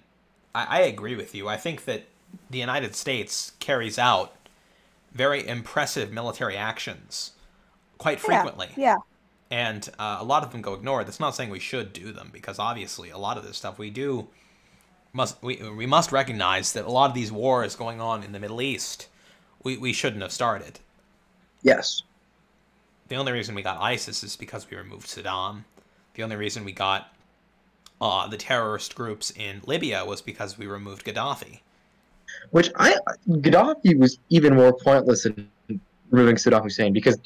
[0.56, 1.48] I, I agree with you.
[1.48, 2.04] I think that
[2.50, 4.34] the United States carries out
[5.14, 7.32] very impressive military actions
[7.98, 8.70] quite frequently.
[8.76, 8.98] Yeah.
[9.50, 11.08] And uh, a lot of them go ignored.
[11.08, 13.90] That's not saying we should do them because obviously a lot of this stuff we
[13.90, 14.28] do
[15.14, 18.40] must we we must recognize that a lot of these wars going on in the
[18.40, 19.08] Middle East
[19.64, 20.80] we, we shouldn't have started.
[21.62, 22.04] Yes.
[23.08, 25.64] The only reason we got ISIS is because we removed Saddam.
[26.14, 27.14] The only reason we got
[28.00, 31.60] uh, the terrorist groups in Libya was because we removed Gaddafi.
[32.52, 32.96] Which I
[33.30, 35.50] Gaddafi was even more pointless in
[36.12, 37.18] removing Saddam Hussein because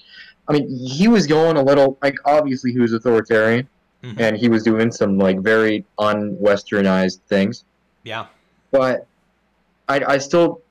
[0.51, 3.67] I mean he was going a little like obviously he was authoritarian
[4.03, 4.19] Mhm.
[4.19, 7.63] and he was doing some like very unwesternized things.
[8.03, 8.25] Yeah,
[8.71, 9.05] But
[9.87, 10.61] I, I still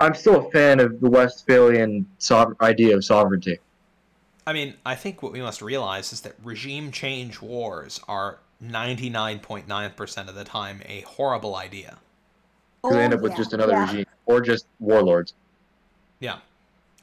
[0.00, 3.58] I'm still a fan of the Westphalian sover- idea of sovereignty.
[4.46, 10.28] I mean, I think what we must realize is that regime change wars are 99.9%
[10.28, 11.98] of the time a horrible idea.
[12.82, 13.82] Because they end Oh, up with yeah, just another yeah.
[13.86, 15.34] regime or just warlords.
[16.18, 16.38] Yeah.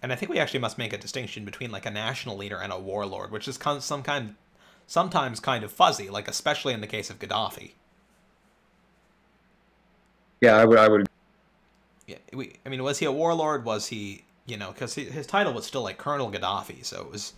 [0.02, 2.72] And I think we actually must make a distinction between like a national leader and
[2.72, 4.36] a warlord, which is kind some kind
[4.88, 7.72] sometimes kind of fuzzy, like especially in the case of Gaddafi.
[10.42, 11.08] Yeah, I would I would
[12.08, 13.66] Yeah, we, I mean, was he a warlord?
[13.66, 17.34] Was he, you know, because his title was still like Colonel Gaddafi, so it was,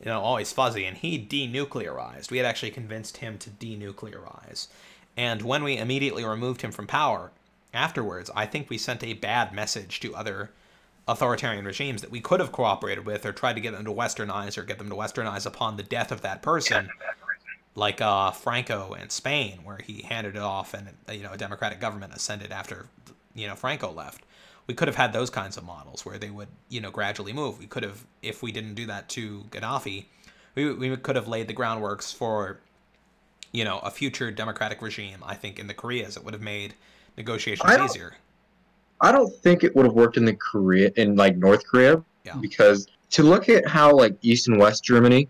[0.00, 0.84] you know, always fuzzy.
[0.86, 2.30] And he denuclearized.
[2.30, 4.68] We had actually convinced him to denuclearize.
[5.16, 7.30] And when we immediately removed him from power
[7.72, 10.50] afterwards, I think we sent a bad message to other
[11.06, 14.56] authoritarian regimes that we could have cooperated with or tried to get them to westernize
[14.56, 16.88] or get them to westernize upon the death of that person
[17.74, 21.80] like uh, Franco in Spain, where he handed it off and you know a democratic
[21.80, 22.86] government ascended after
[23.34, 24.24] you know Franco left.
[24.66, 27.58] We could have had those kinds of models where they would you know gradually move.
[27.58, 30.06] We could have, if we didn't do that to Gaddafi,
[30.54, 32.60] we we could have laid the groundworks for
[33.52, 35.18] you know a future democratic regime.
[35.24, 36.74] I think in the Koreas it would have made
[37.16, 38.14] negotiations easier.
[39.04, 42.36] I don't think it would have worked in the Korea in like North Korea Yeah.
[42.40, 45.28] because to look at how like East and West Germany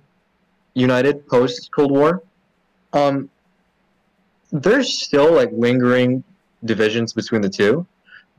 [0.74, 2.22] united post Cold War,
[2.92, 3.28] um,
[4.52, 6.22] there's still like lingering
[6.64, 7.84] divisions between the two,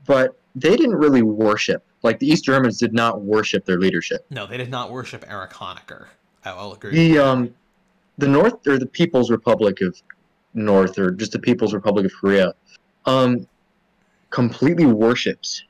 [0.06, 1.84] but they didn't really worship.
[2.02, 4.24] Like the East Germans did not worship their leadership.
[4.30, 6.06] No, they did not worship Erich Honecker.
[6.46, 6.92] I will agree.
[6.94, 7.54] The um,
[8.16, 10.00] the North or the People's Republic of
[10.54, 12.54] North or just the People's Republic of Korea,
[13.04, 13.46] um,
[14.36, 15.64] completely worships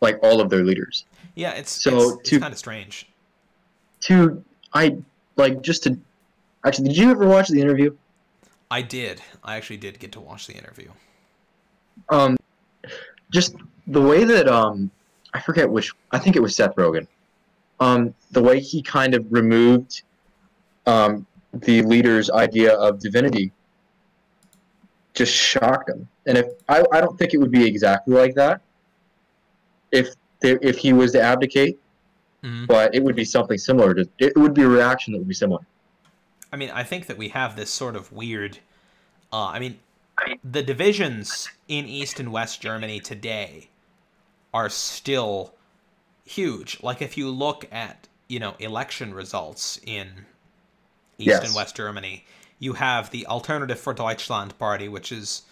[0.00, 1.04] like all of their leaders.
[1.34, 3.06] yeah, it's so it's, it's kind of strange.
[4.00, 4.96] to I
[5.36, 5.98] like just to
[6.64, 7.94] actually did you ever watch the interview?
[8.70, 9.20] I did.
[9.44, 10.88] I actually did get to watch the interview.
[12.08, 12.38] Um
[13.30, 13.54] just
[13.86, 14.90] the way that um
[15.34, 17.06] I forget which I think it was Seth Rogen.
[17.80, 20.04] Um the way he kind of removed
[20.86, 23.52] um the leader's idea of divinity
[25.14, 26.08] just shocked him.
[26.26, 28.60] And if I, I don't think it would be exactly like that
[29.90, 31.78] if there, if he was to abdicate,
[32.42, 32.66] Mhm.
[32.66, 35.34] but it would be something similar to it would be a reaction that would be
[35.34, 35.60] similar.
[36.52, 38.58] I mean, I think that we have this sort of weird.
[39.32, 39.78] Uh, I mean,
[40.42, 43.68] the divisions in East and West Germany today
[44.52, 45.54] are still
[46.24, 46.82] huge.
[46.82, 50.26] Like, if you look at, you know, election results in
[51.18, 51.46] East Yes.
[51.46, 52.24] and West Germany,
[52.62, 55.42] you have the Alternative for Deutschland party, which is,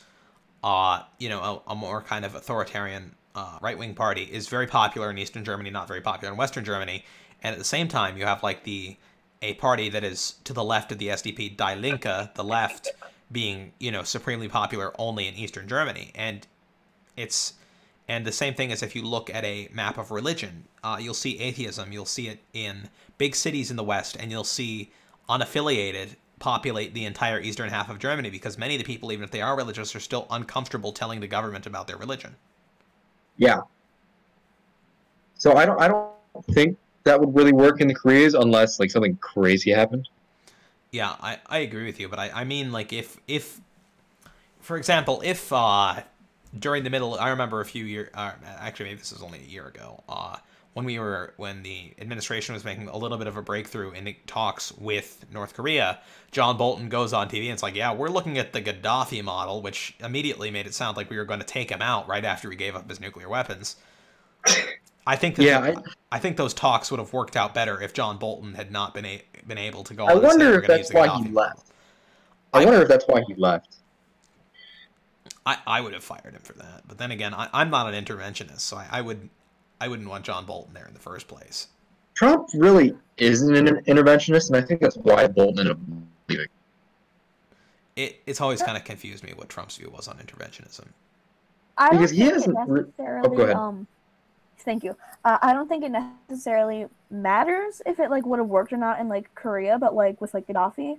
[0.62, 4.68] uh, you know, a, a more kind of authoritarian uh, right wing party, is very
[4.68, 7.04] popular in Eastern Germany, not very popular in Western Germany.
[7.42, 8.96] And at the same time, you have like the
[9.42, 12.90] a party that is to the left of the SDP, Die Linke, the left,
[13.32, 16.46] being you know supremely popular only in Eastern Germany, and
[17.16, 17.54] it's
[18.06, 21.14] and the same thing as if you look at a map of religion, uh, you'll
[21.14, 24.92] see atheism, you'll see it in big cities in the West, and you'll see
[25.28, 29.30] unaffiliated populate the entire eastern half of Germany because many of the people, even if
[29.30, 32.34] they are religious, are still uncomfortable telling the government about their religion.
[33.36, 33.60] Yeah.
[35.38, 36.10] So I don't I don't
[36.52, 40.08] think that would really work in the Koreas unless like something crazy happened.
[40.90, 43.60] Yeah, I, I agree with you, but I, I mean like if if
[44.60, 46.00] for example, if uh
[46.58, 49.50] during the middle I remember a few years uh, actually maybe this is only a
[49.50, 50.36] year ago, uh
[50.74, 54.14] when we were when the administration was making a little bit of a breakthrough in
[54.26, 55.98] talks with North Korea,
[56.30, 59.62] John Bolton goes on TV and it's like, "Yeah, we're looking at the Gaddafi model,"
[59.62, 62.50] which immediately made it sound like we were going to take him out right after
[62.50, 63.76] he gave up his nuclear weapons.
[65.06, 65.74] I think that Yeah,
[66.12, 68.94] I, I, think those talks would have worked out better if John Bolton had not
[68.94, 71.32] been a, been able to go I on wonder if that's why Gaddafi he model.
[71.32, 71.66] left.
[72.52, 73.76] I wonder if that's why he left.
[75.46, 76.82] I, I would have fired him for that.
[76.86, 79.30] But then again, I, I'm not an interventionist, so I, I would
[79.80, 81.68] I wouldn't want John Bolton there in the first place.
[82.14, 85.78] Trump really isn't an interventionist, and I think that's why Bolton ended up
[86.28, 86.46] leaving.
[87.96, 90.88] It, it's always kind of confused me what Trump's view was on interventionism.
[91.78, 93.28] I don't Because he think it hasn't necessarily.
[93.28, 93.56] Oh, go ahead.
[93.56, 93.86] Um,
[94.58, 94.96] thank you.
[95.24, 95.92] Uh, I don't think it
[96.28, 100.20] necessarily matters if it like would have worked or not in like Korea, but like
[100.20, 100.98] with like Gaddafi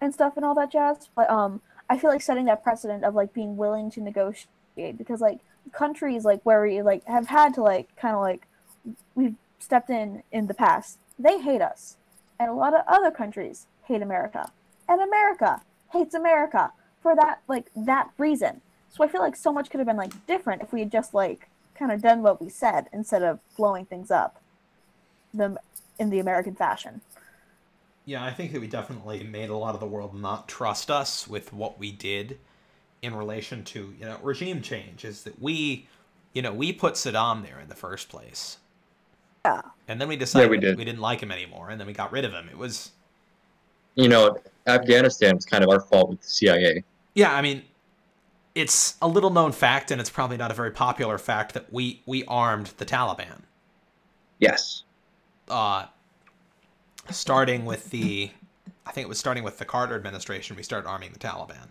[0.00, 1.08] and stuff and all that jazz.
[1.14, 4.48] But um, I feel like setting that precedent of like being willing to negotiate
[4.98, 5.38] because like
[5.72, 8.46] countries like where we like have had to like kind of like
[9.14, 11.96] we've stepped in in the past, they hate us,
[12.38, 14.50] and a lot of other countries hate America,
[14.88, 18.60] and America hates America for that like that reason.
[18.90, 21.14] So I feel like so much could have been like different if we had just
[21.14, 24.40] like kind of done what we said instead of blowing things up
[25.34, 25.56] the
[25.98, 27.00] in the American fashion.
[28.04, 31.26] Yeah, I think that we definitely made a lot of the world not trust us
[31.26, 32.38] with what we did
[33.06, 35.88] in relation to, you know, regime change is that we,
[36.34, 38.58] you know, we put Saddam there in the first place.
[39.44, 39.62] Yeah.
[39.88, 40.76] And then we decided we did.
[40.76, 42.48] we didn't like him anymore and then we got rid of him.
[42.50, 42.90] It was
[43.94, 46.84] You know, Afghanistan is kind of our fault with the CIA.
[47.14, 47.62] Yeah, I mean,
[48.54, 52.02] it's a little known fact and it's probably not a very popular fact that we
[52.06, 53.42] we armed the Taliban.
[54.38, 54.82] Yes.
[55.48, 55.86] uh,
[57.10, 58.30] starting with the,
[58.86, 61.68] I think it was starting with the Carter administration, we started arming the Taliban.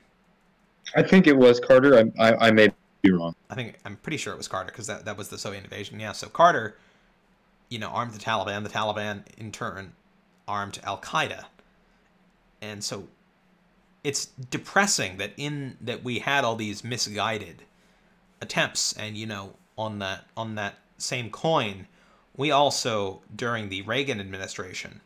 [0.96, 1.98] I think it was Carter.
[1.98, 2.70] I, I, I may
[3.02, 3.36] be wrong.
[3.50, 6.00] I think I'm pretty sure it was Carter because that, that was the Soviet invasion.
[6.00, 6.78] Yeah, so Carter,
[7.70, 8.64] you know, armed the Taliban.
[8.64, 9.94] The Taliban in turn
[10.48, 11.46] armed Al Qaeda,
[12.62, 13.08] and so
[14.04, 17.64] it's depressing that in that we had all these misguided
[18.42, 21.88] attempts, and you know, on that on that same coin,
[22.38, 25.02] we also during the Reagan administration,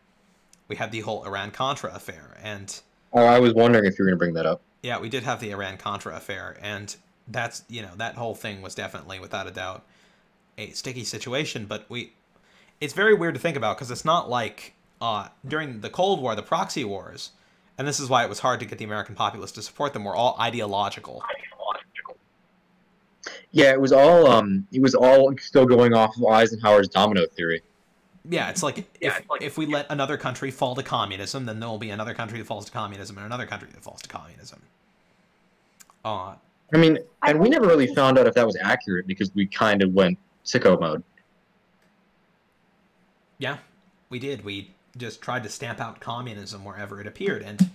[0.67, 4.11] we had the whole Iran Contra affair, and Oh, I was wondering if you were
[4.11, 4.61] going to bring that up.
[4.81, 6.95] Yeah, we did have the Iran Contra affair, and
[7.27, 9.83] that's you know that whole thing was definitely, without a doubt,
[10.57, 11.65] a sticky situation.
[11.65, 12.13] But we,
[12.79, 16.35] it's very weird to think about because it's not like uh, during the Cold War,
[16.35, 17.31] the proxy wars,
[17.77, 20.03] and this is why it was hard to get the American populace to support them.
[20.03, 21.23] Were all ideological.
[23.51, 27.61] Yeah, it was all um, it was all still going off of Eisenhower's domino theory.
[28.27, 31.77] Yeah, it's like if if we let another country fall to communism, then there will
[31.77, 34.61] be another country that falls to communism and another country that falls to communism.
[36.03, 36.35] Uh,
[36.73, 39.81] I mean, and we never really found out if that was accurate because we kind
[39.81, 41.03] of went sicko mode.
[43.37, 43.57] Yeah,
[44.09, 44.43] we did.
[44.43, 47.41] We just tried to stamp out communism wherever it appeared.
[47.41, 47.69] And,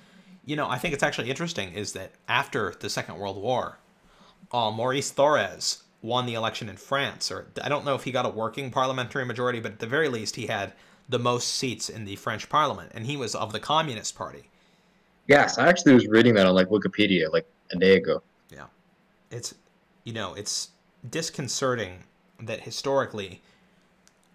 [0.44, 3.78] you know, I think it's actually interesting is that after the Second World War,
[4.52, 7.32] uh, Maurice Thorez won the election in France.
[7.32, 10.08] Or I don't know if he got a working parliamentary majority, but at the very
[10.08, 10.74] least, he had
[11.08, 12.92] the most seats in the French parliament.
[12.94, 14.50] And he was of the Communist Party.
[15.26, 18.22] Yes, I actually was reading that on like Wikipedia like a day ago.
[18.50, 18.66] Yeah,
[19.30, 19.54] it's
[20.04, 20.68] you know it's
[21.08, 22.04] disconcerting
[22.40, 23.40] that historically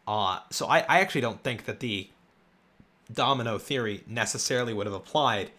[0.07, 2.09] uh so I, I actually don't think that the
[3.11, 5.51] domino theory necessarily would have applied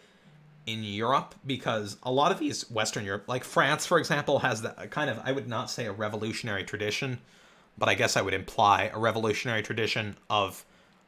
[0.73, 4.91] in Europe because a lot of these Western Europe like France for example has that
[4.91, 7.18] kind of I would not say a revolutionary tradition
[7.79, 10.64] but I guess I would imply a revolutionary tradition of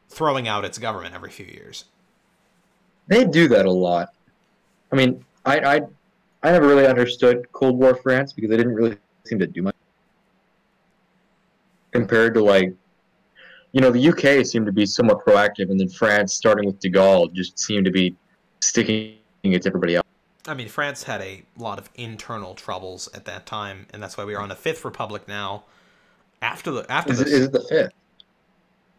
[0.09, 1.85] throwing out its government every few years.
[3.07, 4.09] They do that a lot.
[4.91, 5.81] I mean, I I
[6.41, 9.75] I never really understood Cold War France because they didn't really seem to do much
[11.91, 12.73] compared to like,
[13.71, 16.89] you know, the UK seemed to be somewhat proactive, and then France, starting with De
[16.89, 18.15] Gaulle, just seemed to be
[18.61, 19.17] sticking
[19.51, 20.07] it to everybody else.
[20.47, 24.23] I mean, France had a lot of internal troubles at that time, and that's why
[24.25, 25.63] we are on the Fifth Republic now.
[26.41, 27.93] After the after Is this, is it the fifth?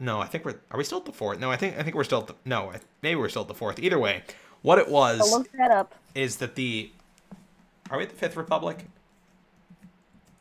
[0.01, 1.39] no, I think we're are we still at the fourth?
[1.39, 2.73] No, I think I think we're still at the, no,
[3.03, 3.79] maybe we're still at the fourth.
[3.79, 4.23] Either way,
[4.63, 5.95] what it was So look that up.
[6.15, 6.91] is that the
[7.91, 8.87] are we at the Fifth Republic?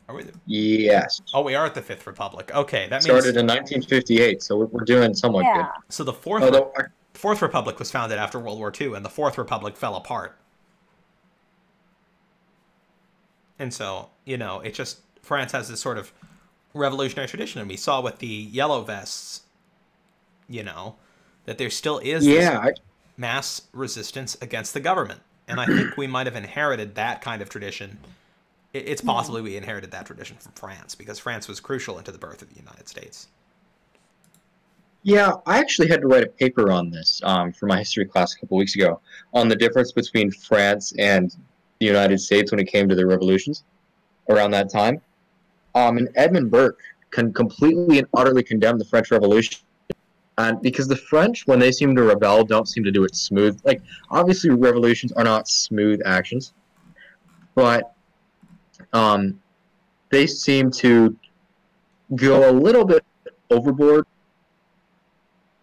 [0.08, 0.22] Are we?
[0.22, 1.20] The, Yes.
[1.34, 2.50] oh, we are at the Fifth Republic.
[2.54, 5.72] Okay, that means Started in 1958, so we're, we're doing somewhat yeah.
[5.90, 6.54] so the fourth good.
[6.54, 6.72] Although,
[7.14, 10.36] I- Fourth Republic was founded after World War II, and the Fourth Republic fell apart.
[13.58, 16.12] And so, you know, it just France has this sort of
[16.74, 19.42] revolutionary tradition, and we saw with the yellow vests,
[20.48, 20.96] you know,
[21.44, 22.72] that there still is this yeah, I,
[23.16, 27.48] mass resistance against the government, and I think we might have inherited that kind of
[27.48, 27.98] tradition.
[28.72, 32.42] It's possibly we inherited that tradition from France because France was crucial into the birth
[32.42, 33.28] of the United States.
[35.04, 38.34] Yeah, I actually had to write a paper on this um, for my history class
[38.34, 39.02] a couple weeks ago
[39.34, 41.30] on the difference between France and
[41.78, 43.64] the United States when it came to the revolutions
[44.30, 45.02] around that time.
[45.74, 46.80] Um, and Edmund Burke
[47.10, 49.60] can completely and utterly condemn the French Revolution.
[50.38, 53.60] And because the French, when they seem to rebel, don't seem to do it smooth.
[53.62, 56.54] Like, obviously, revolutions are not smooth actions,
[57.54, 57.92] but
[58.94, 59.38] um,
[60.10, 61.14] they seem to
[62.16, 63.04] go a little bit
[63.50, 64.06] overboard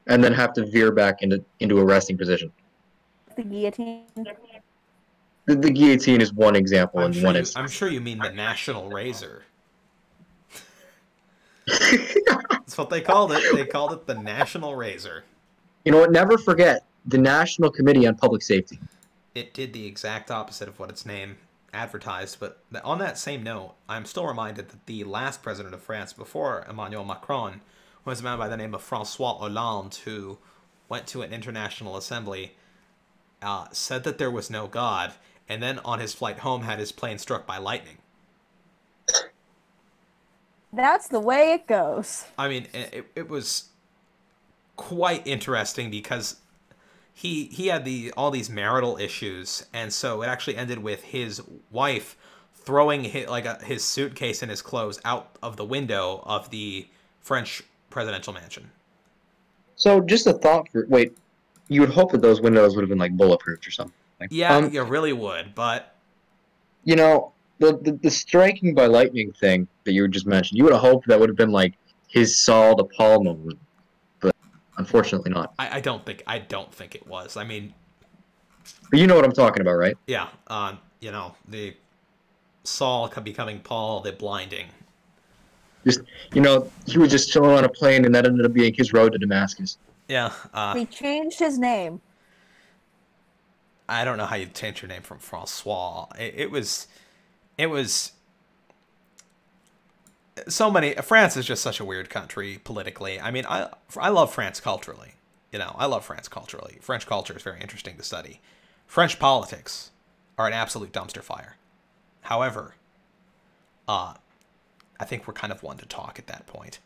[0.07, 2.51] and then have to veer back into into a resting position.
[3.35, 4.05] The guillotine.
[5.45, 7.57] The, the guillotine is one example I'm and sure, one you, instance.
[7.57, 9.43] I'm sure you mean the National Razor.
[11.67, 13.55] That's what they called it.
[13.55, 15.23] They called it the National Razor.
[15.85, 16.11] you know what?
[16.11, 18.79] Never forget the National Committee on Public Safety.
[19.33, 21.37] It did the exact opposite of what its name
[21.73, 22.37] advertised.
[22.39, 26.65] But on that same note, I'm still reminded that the last president of France before
[26.69, 27.61] Emmanuel Macron
[28.05, 30.37] was a man by the name of Francois Hollande who
[30.89, 32.55] went to an international assembly,
[33.41, 35.13] uh, said that there was no God,
[35.49, 37.97] and then on his flight home had his plane struck by lightning.
[40.73, 42.25] That's the way it goes.
[42.37, 43.69] I mean, it, it- was
[44.75, 46.37] quite interesting because
[47.13, 51.41] he he had the all these marital issues, and so it actually ended with his
[51.71, 52.17] wife
[52.55, 56.87] throwing his, like a, his suitcase and his clothes out of the window of the
[57.19, 58.71] French presidential mansion.
[59.75, 61.17] So just a thought for wait,
[61.67, 63.93] you would hope that those windows would have been like bulletproof or something.
[64.29, 65.95] Yeah, Um, you really would, but
[66.83, 70.57] you know the, the the striking by lightning thing that you just mentioned.
[70.57, 71.73] You would have hoped that would have been like
[72.07, 73.59] his Saul to Paul moment,
[74.19, 74.35] but
[74.77, 75.53] unfortunately not.
[75.57, 77.37] I, I don't think I don't think it was.
[77.37, 77.73] I mean,
[78.89, 79.97] But you know what I'm talking about, right?
[80.07, 81.75] yeah, um, you know the
[82.63, 84.67] Saul becoming Paul, the blinding.
[85.85, 88.93] You know, he was just chilling on a plane, and that ended up being his
[88.93, 89.77] road to Damascus.
[90.07, 92.01] Yeah, uh, He changed his name.
[93.89, 96.07] I don't know how you change your name from Francois.
[96.17, 96.87] It, it was,
[97.57, 98.13] it was.
[100.47, 100.93] So many.
[100.95, 103.19] France is just such a weird country politically.
[103.19, 105.13] I mean, I I love France culturally.
[105.51, 106.77] You know, I love France culturally.
[106.81, 108.39] French culture is very interesting to study.
[108.87, 109.91] French politics
[110.37, 111.57] are an absolute dumpster fire.
[112.21, 112.75] However,
[113.87, 114.13] uh,
[115.01, 116.79] I think we're kind of one to talk at that point.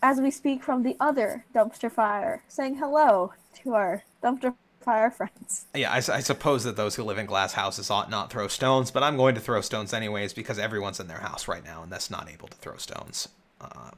[0.00, 5.66] As we speak from the other dumpster fire, saying hello to our dumpster fire friends.
[5.74, 9.02] Yeah, I suppose that those who live in glass houses ought not throw stones, but
[9.02, 12.10] I'm going to throw stones anyways because everyone's in their house right now and that's
[12.10, 13.28] not able to throw stones.
[13.60, 13.90] Uh,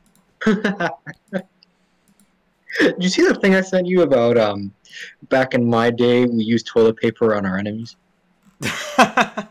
[2.80, 4.72] Did you see the thing I sent you about um
[5.28, 7.96] back in my day we used toilet paper on our enemies?
[8.98, 9.46] I,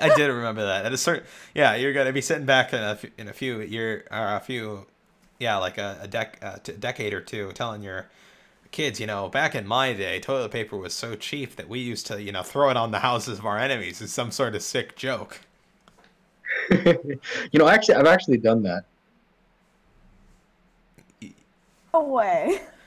[0.00, 0.84] I did remember that.
[0.86, 3.60] At a certain, yeah, you're gonna be sitting back in a f- in a few
[3.60, 4.86] year or a few,
[5.38, 8.06] yeah, like a, a dec a t- decade or two, telling your
[8.72, 12.06] kids, you know, back in my day, toilet paper was so cheap that we used
[12.08, 14.62] to, you know, throw it on the houses of our enemies as some sort of
[14.62, 15.40] sick joke.
[16.70, 17.20] you
[17.54, 18.84] know, actually, I've actually done that.
[21.92, 22.62] No way.
[22.62, 22.77] Y- y-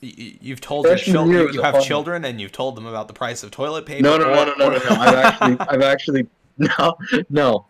[0.00, 3.50] You've told your children you, have children and you've told them about the price of
[3.50, 4.02] toilet paper.
[4.02, 4.86] No, no, no, no, no, no, no.
[4.90, 6.26] I've actually, I've actually,
[6.56, 6.96] no,
[7.28, 7.66] no.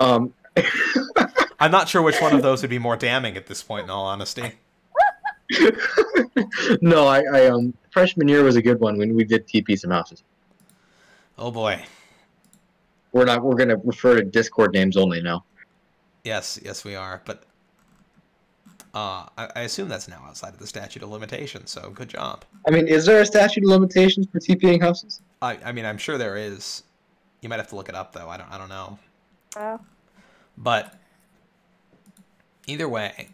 [0.00, 0.32] Um,
[1.60, 3.84] I'm not sure which one of those would be more damning at this point.
[3.84, 4.52] In all honesty,
[6.80, 9.90] no, I, I, um, freshman year was a good one when we did TP some
[9.90, 10.22] houses.
[11.36, 11.82] oh boy,
[13.12, 15.44] We're not, we're gonna refer to Discord names only now.
[16.24, 17.20] yes, yes, we are.
[17.26, 17.42] But
[18.98, 21.70] uh, I, I assume that's now outside of the statute of limitations.
[21.70, 22.44] So good job.
[22.66, 25.20] I mean, is there a statute of limitations for TPing houses?
[25.40, 26.82] I, I mean, I'm sure there is.
[27.40, 28.28] You might have to look it up though.
[28.28, 28.98] I don't, I don't know.
[29.56, 29.78] Uh,
[30.56, 30.94] But
[32.66, 33.28] either way,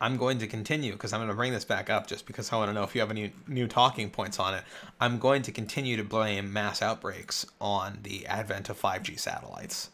[0.00, 2.56] I'm going to continue because I'm going to bring this back up just because I
[2.56, 4.62] want to know if you have any new talking points on it.
[4.98, 9.90] I'm going to continue to blame mass outbreaks on the advent of 5G satellites.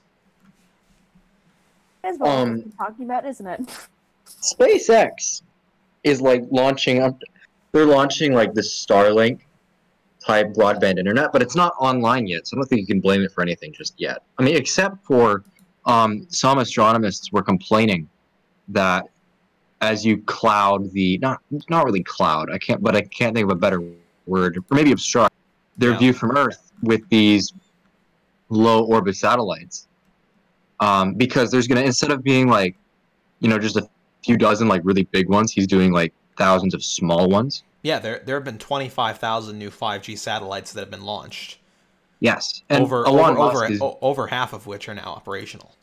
[2.03, 3.61] that's what Um, we're talking about, isn't it?
[4.27, 5.43] SpaceX
[6.05, 7.19] is like launching up.
[7.73, 9.41] They're launching like this Starlink
[10.25, 13.23] type broadband internet, but it's not online yet, so I don't think you can blame
[13.23, 14.23] it for anything just yet.
[14.39, 15.45] I mean, except for
[15.85, 18.09] um, some astronomists were complaining
[18.69, 19.05] that
[19.83, 23.51] as you cloud the not not really cloud, I can't, but I can't think of
[23.51, 23.83] a better
[24.27, 25.35] word, or maybe obstruct
[25.77, 25.99] their Yeah.
[25.99, 27.53] view from Earth with these
[28.49, 29.87] low orbit satellites,
[30.81, 32.75] um, because there's gonna instead of being like,
[33.41, 33.89] you know, just a
[34.27, 35.53] few dozen like really big ones.
[35.53, 37.63] He's doing like thousands of small ones.
[37.83, 41.59] Yeah, there there have been 25,000 new 5G satellites that have been launched.
[42.21, 45.75] Yes, and over Elon over over, is, over half of which are now operational.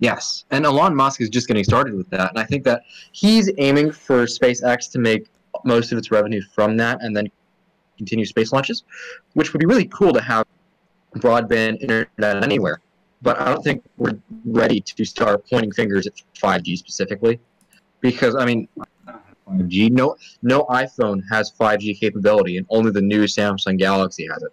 [0.00, 3.50] yes, and Elon Musk is just getting started with that, and I think that he's
[3.58, 5.26] aiming for SpaceX to make
[5.64, 7.28] most of its revenue from that, and then
[7.96, 8.82] continue space launches,
[9.34, 10.44] which would be really cool to have
[11.16, 12.80] broadband internet anywhere.
[13.22, 17.38] But I don't think we're ready to start pointing fingers at 5G specifically,
[18.02, 18.68] because I mean,
[19.48, 24.52] 5G no no iPhone has 5G capability, and only the new Samsung Galaxy has it.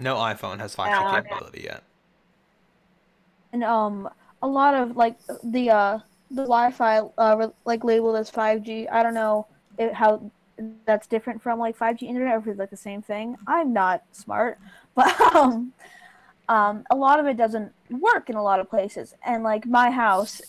[0.00, 1.10] No iPhone has 5G Yeah.
[1.10, 1.82] capability yet.
[3.52, 4.08] And um,
[4.42, 5.98] a lot of like the uh
[6.30, 8.88] the Wi-Fi uh, re- like labeled as 5G.
[8.90, 9.46] I don't know
[9.78, 10.30] if, how
[10.86, 13.36] that's different from like 5G internet or if it's like the same thing.
[13.46, 14.58] I'm not smart,
[14.94, 15.72] but um,
[16.48, 19.14] um, a lot of it doesn't work in a lot of places.
[19.24, 20.42] And like my house,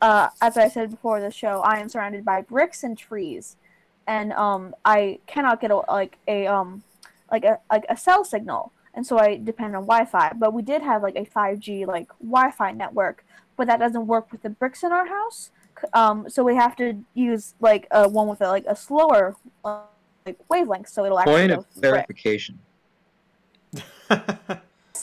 [0.00, 3.56] uh, as I said before the show, I am surrounded by bricks and trees,
[4.06, 6.82] and um, I cannot get a, like a um,
[7.30, 10.32] like a like a cell signal, and so I depend on Wi-Fi.
[10.36, 13.24] But we did have like a 5G like Wi-Fi network,
[13.56, 15.50] but that doesn't work with the bricks in our house.
[15.92, 19.82] Um, so we have to use like a one with a, like a slower uh,
[20.26, 22.58] like wavelength, so it'll actually Point of verification.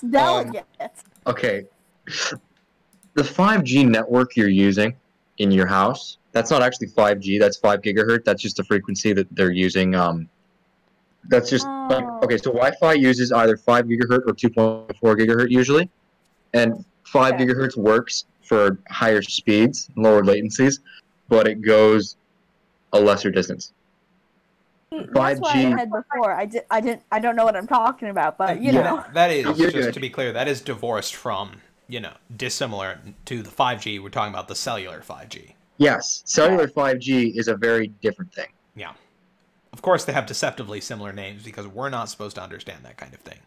[0.10, 0.66] Delicate.
[1.26, 1.66] Okay.
[3.16, 4.96] The 5G network you're using
[5.38, 8.24] in your house, that's not actually 5G, that's 5 gigahertz.
[8.24, 9.94] That's just the frequency that they're using.
[9.96, 10.30] Um,
[11.30, 12.20] that's just like, Oh.
[12.24, 15.90] okay, so Wi Fi uses either 5 gigahertz or 2.4 gigahertz usually.
[16.54, 17.46] And 5 Okay.
[17.46, 20.80] gigahertz works for higher speeds, lower latencies,
[21.30, 22.18] but it goes
[22.94, 23.74] a lesser distance.
[24.92, 25.78] That's why I 5G.
[25.78, 26.32] had before.
[26.34, 26.64] I did.
[26.70, 27.02] I didn't.
[27.12, 28.96] I don't know what I'm talking about, but you Yeah, know.
[28.98, 29.94] that- that is just good.
[29.94, 30.32] to be clear.
[30.32, 34.02] That is divorced from you know dissimilar to the 5G.
[34.02, 35.54] We're talking about the cellular 5G.
[35.78, 38.50] Yes, cellular 5G is a very different thing.
[38.76, 38.94] Yeah.
[39.72, 43.14] Of course, they have deceptively similar names because we're not supposed to understand that kind
[43.14, 43.40] of thing.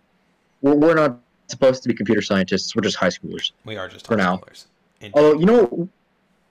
[0.60, 3.52] We're, we're not supposed to be computer scientists, we're just high schoolers.
[3.64, 4.40] We are just For high now.
[5.14, 5.88] Although, you know,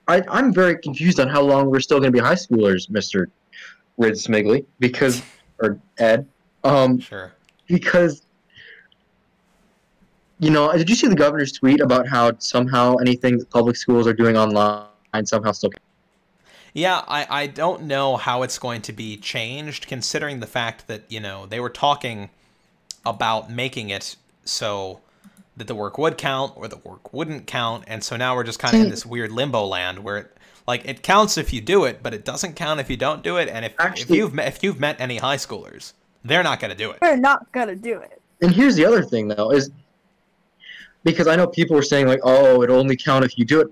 [0.08, 3.26] I, I'm very confused on how long we're still going to be high schoolers, Mr.
[3.98, 5.22] Rid Smigley, because,
[5.60, 6.26] or Ed,
[6.64, 7.32] um, sure.
[7.66, 8.22] because,
[10.38, 14.06] you know, did you see the governor's tweet about how somehow anything that public schools
[14.06, 14.86] are doing online
[15.24, 15.70] somehow still
[16.74, 21.04] Yeah, I, I don't know how it's going to be changed, considering the fact that,
[21.08, 22.28] you know, they were talking
[23.04, 25.00] about making it so
[25.56, 28.58] that the work would count or the work wouldn't count, and so now we're just
[28.58, 31.84] kind of in this weird limbo land where it, like it counts if you do
[31.84, 34.48] it, but it doesn't count if you don't do it, and if, if you've met,
[34.48, 36.98] if you've met any high schoolers, they're not going to do it.
[37.00, 38.20] They're not gonna do it.
[38.42, 39.70] And here's the other thing, though, is
[41.06, 43.68] because I know people were saying like, "Oh, it'll only count if you do it."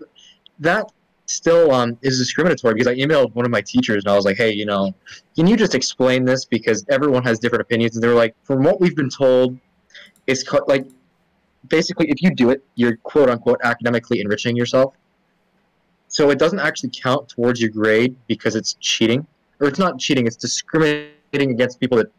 [0.61, 0.91] That
[1.27, 4.37] still um, is discriminatory because I emailed one of my teachers and I was like,
[4.37, 4.95] "Hey, you know,
[5.37, 8.63] can you just explain this because everyone has different opinions?" And they were like, "From
[8.63, 9.59] what we've been told,
[10.29, 10.87] it's co- like
[11.69, 14.95] basically if you do it, you're quote unquote academically enriching yourself.
[16.07, 19.27] So it doesn't actually count towards your grade because it's cheating,
[19.61, 22.11] or it's not cheating; it's discriminating against people that."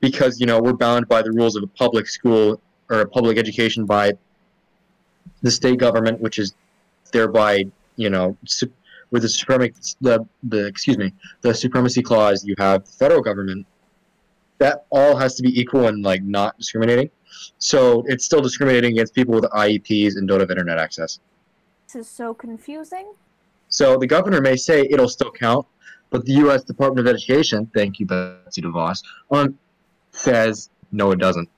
[0.00, 3.36] because you know we're bound by the rules of a public school or a public
[3.36, 4.12] education by
[5.42, 6.54] the state government, which is
[7.12, 7.64] thereby
[7.96, 8.72] you know su-
[9.10, 13.66] with the supremacy the the excuse me the supremacy clause you have the federal government
[14.58, 17.10] that all has to be equal and like not discriminating.
[17.58, 21.20] So it's still discriminating against people with IEPs and don't have internet access.
[21.86, 23.12] This is so confusing.
[23.68, 25.66] So the governor may say it'll still count,
[26.10, 26.64] but the U.S.
[26.64, 29.58] Department of Education, thank you, Betsy DeVos, um,
[30.10, 31.48] says no, it doesn't.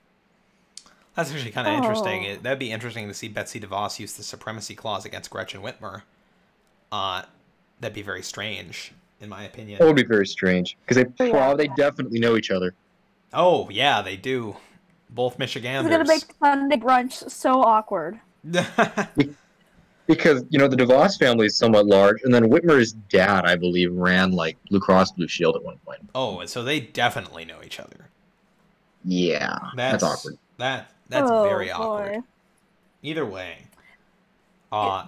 [1.15, 2.25] That's actually kind of interesting.
[2.25, 2.29] Oh.
[2.29, 6.03] It, that'd be interesting to see Betsy DeVos use the supremacy clause against Gretchen Whitmer.
[6.91, 7.23] Uh,
[7.79, 9.79] that'd be very strange, in my opinion.
[9.79, 11.31] That would be very strange because they Yeah.
[11.31, 12.73] prob- they definitely know each other.
[13.33, 14.55] Oh yeah, they do.
[15.09, 15.91] Both Michiganders.
[15.91, 18.19] It's gonna make Sunday brunch so awkward.
[20.07, 23.93] Because you know the DeVos family is somewhat large, and then Whitmer's dad, I believe,
[23.93, 25.99] ran like Blue Cross Blue Shield at one point.
[26.15, 28.09] oh, and so they definitely know each other.
[29.05, 30.37] Yeah, That's, that's, awkward.
[30.57, 31.73] That that's oh, very boy.
[31.73, 32.23] awkward.
[33.03, 33.57] Either way.
[34.71, 35.07] Uh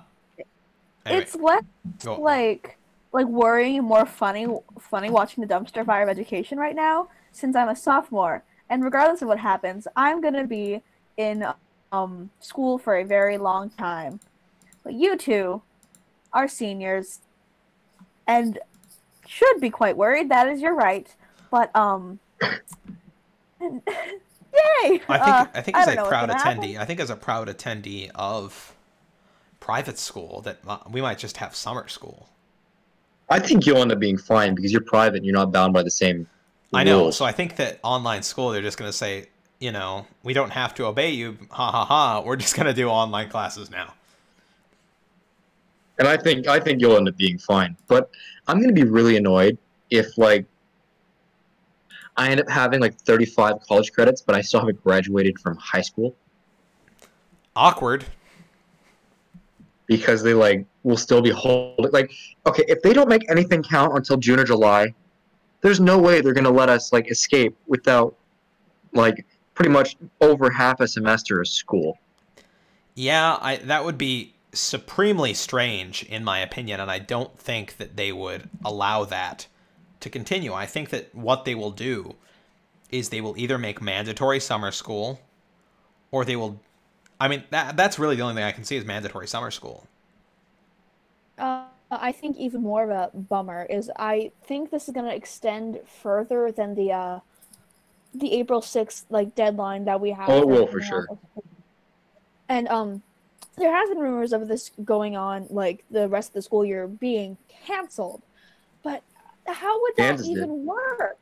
[1.06, 1.64] anyway, It's less
[2.04, 2.78] go- like
[3.14, 4.47] like worrying and more funny
[4.80, 9.22] funny watching the dumpster fire of education right now since I'm a sophomore and regardless
[9.22, 10.82] of what happens I'm gonna be
[11.16, 11.45] in
[11.91, 14.20] um school for a very long time
[14.84, 15.62] but you two
[16.34, 17.20] are seniors
[18.28, 18.60] and
[19.26, 21.16] should be quite worried that is your right
[21.49, 22.20] but um
[23.62, 23.82] and,
[24.54, 26.78] yay I think Uh, I think as don't a proud attendee, happen.
[26.78, 28.76] I think as a proud attendee of
[29.60, 30.60] private school that
[30.91, 32.30] we might just have summer school.
[33.30, 35.84] I think you'll end up being fine because you're private and you're not bound by
[35.84, 36.28] the same.
[36.74, 37.01] I know.
[37.04, 37.18] rules.
[37.18, 39.28] So I think that online school, they're just going to say,
[39.60, 41.38] you know, we don't have to obey you.
[41.51, 42.22] Ha ha ha.
[42.22, 43.93] We're just going to do online classes now.
[45.99, 47.78] and I think I think you'll end up being fine.
[47.88, 48.10] But
[48.47, 49.58] I'm gonna be really annoyed
[49.89, 50.45] if like
[52.18, 55.82] I end up having like 35 college credits, but I still haven't graduated from high
[55.82, 56.16] school
[57.55, 58.05] Awkward.
[59.88, 62.11] because they like will still be holding like
[62.45, 64.93] okay if they don't make anything count until June or July,
[65.61, 68.16] there's no way they're gonna let us like escape without
[68.93, 71.97] like pretty much over half a semester of school.
[72.95, 77.95] Yeah, I that would be supremely strange, in my opinion, and I don't think that
[77.97, 79.47] they would allow that
[80.04, 80.54] to continue.
[80.54, 82.16] I think that what they will do
[82.91, 85.20] is they will either make mandatory summer school,
[86.12, 86.60] or they will.
[87.20, 89.88] I mean, that that's really the only thing I can see is mandatory summer school.
[91.38, 95.16] Uh, I think even more of a bummer is I think this is going to
[95.16, 97.20] extend further than the uh,
[98.14, 100.30] the April sixth like deadline that we have.
[100.30, 101.08] Oh, it will for sure.
[102.49, 103.01] And um,
[103.58, 106.88] there has been rumors of this going on, like the rest of the school year
[106.88, 108.22] being canceled.
[108.84, 109.01] But
[109.48, 110.38] how would that Kansas did.
[110.38, 111.18] even work?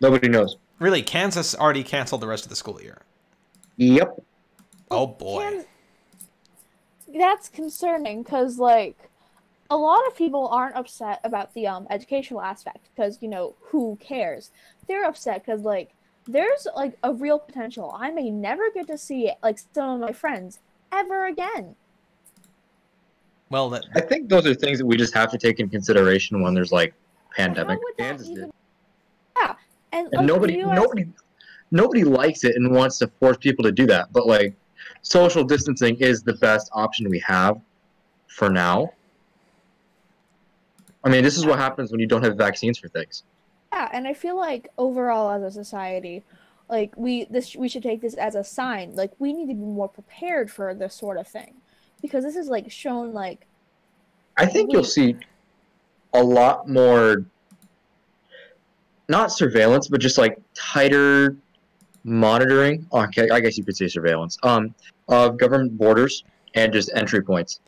[0.00, 0.56] Nobody knows.
[0.78, 3.02] Really, Kansas already canceled the rest of the school year.
[3.76, 4.22] Yep.
[4.90, 5.42] Oh boy.
[5.42, 5.64] Kan-
[7.18, 8.96] that's concerning because like
[9.70, 13.96] a lot of people aren't upset about the um educational aspect because you know who
[14.00, 14.50] cares
[14.88, 15.90] they're upset because like
[16.26, 20.12] there's like a real potential i may never get to see like some of my
[20.12, 20.58] friends
[20.92, 21.74] ever again
[23.50, 26.40] Well, that, I think those are things that we just have to take in consideration
[26.42, 26.94] when there's like
[27.36, 27.78] pandemic.
[27.78, 28.52] How would that Kansas even- did.
[29.36, 29.54] yeah
[29.92, 31.06] and, And like, nobody, US nobody,
[31.70, 34.12] nobody likes it and wants to force people to do that.
[34.12, 34.54] But like,
[35.02, 37.60] social distancing is the best option we have
[38.28, 38.92] for now.
[41.04, 43.24] I mean, this is what happens when you don't have vaccines for things.
[43.72, 46.22] Yeah, and I feel like overall as a society,
[46.68, 48.94] like we this we should take this as a sign.
[48.94, 51.54] Like we need to be more prepared for this sort of thing,
[52.00, 53.46] because this is like shown like
[54.36, 55.16] I think you'll see
[56.14, 57.24] a lot more,
[59.08, 61.36] not surveillance, but just like tighter
[62.04, 62.86] monitoring.
[62.92, 64.38] Okay, I guess you could say surveillance.
[64.42, 64.74] Um,
[65.08, 67.60] of government borders and just entry points.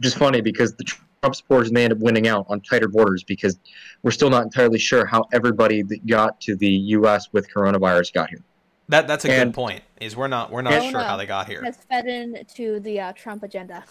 [0.00, 3.58] Just funny because the Trump supporters may end up winning out on tighter borders because
[4.02, 7.28] we're still not entirely sure how everybody that got to the U.S.
[7.32, 8.40] with coronavirus got here.
[8.88, 9.82] that that's a And- good point.
[10.00, 11.62] Is we're not we're not sure how they got here.
[11.64, 13.84] has fed into the uh, Trump agenda.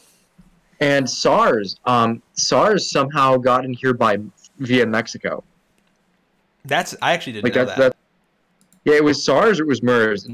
[0.80, 4.18] And SARS, um, SARS somehow got in here by
[4.60, 5.44] via Mexico.
[6.66, 7.92] That's I actually didn't Like know that's that.
[7.92, 7.98] that.
[8.92, 10.28] Yeah, it was SARS or it was MERS.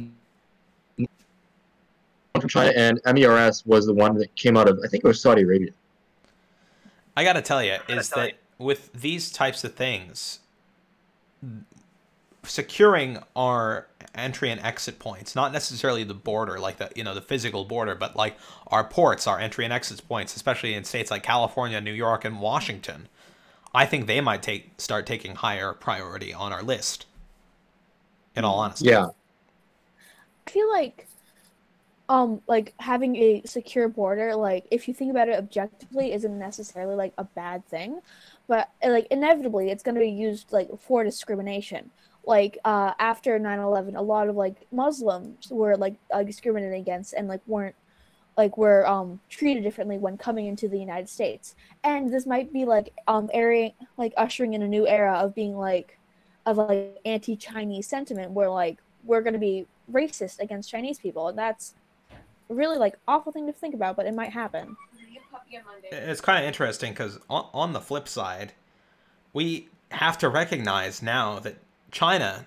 [2.40, 5.22] From China and MERS was the one that came out of I think it was
[5.22, 5.72] Saudi Arabia.
[7.18, 10.40] I gotta tell you is that with these types of things,
[12.44, 13.88] securing our
[14.20, 17.96] entry and exit points, not necessarily the border, like the you know the physical border,
[17.96, 21.94] but like our ports, our entry and exit points, especially in states like California, New
[21.94, 23.08] York, and Washington.
[23.74, 27.06] I think they might take start taking higher priority on our list.
[28.36, 29.10] In all honesty, Yeah,
[30.48, 31.08] I feel like
[32.10, 36.96] um like having a secure border like if you think about it objectively isn't necessarily
[36.96, 38.00] like a bad thing
[38.48, 41.92] but like inevitably it's going to be used like for discrimination
[42.30, 47.28] like uh after 9-11 a lot of like muslims were like uh, discriminated against and
[47.28, 47.76] like weren't
[48.40, 51.56] like were um treated differently when coming into the united states.
[51.84, 55.58] And this might be like um area like ushering in a new era of being
[55.58, 56.00] like
[56.46, 61.28] of like anti-chinese sentiment where like we're going to be racist against chinese people.
[61.28, 61.76] And that's
[62.48, 64.78] really like awful thing to think about but it might happen.
[65.92, 68.54] It's kind of interesting because on, on the flip side,
[69.34, 71.58] we have to recognize now that
[71.92, 72.46] China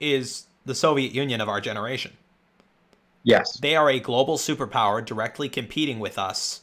[0.00, 2.12] is the Soviet Union of our generation.
[3.22, 6.62] yes, They are a global superpower directly competing with us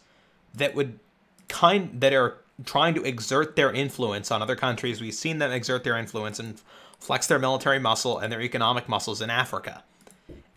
[0.53, 0.99] that would
[1.47, 5.01] kind that are trying to exert their influence on other countries.
[5.01, 6.61] We've seen them exert their influence and
[6.99, 9.83] flex their military muscle and their economic muscles in Africa.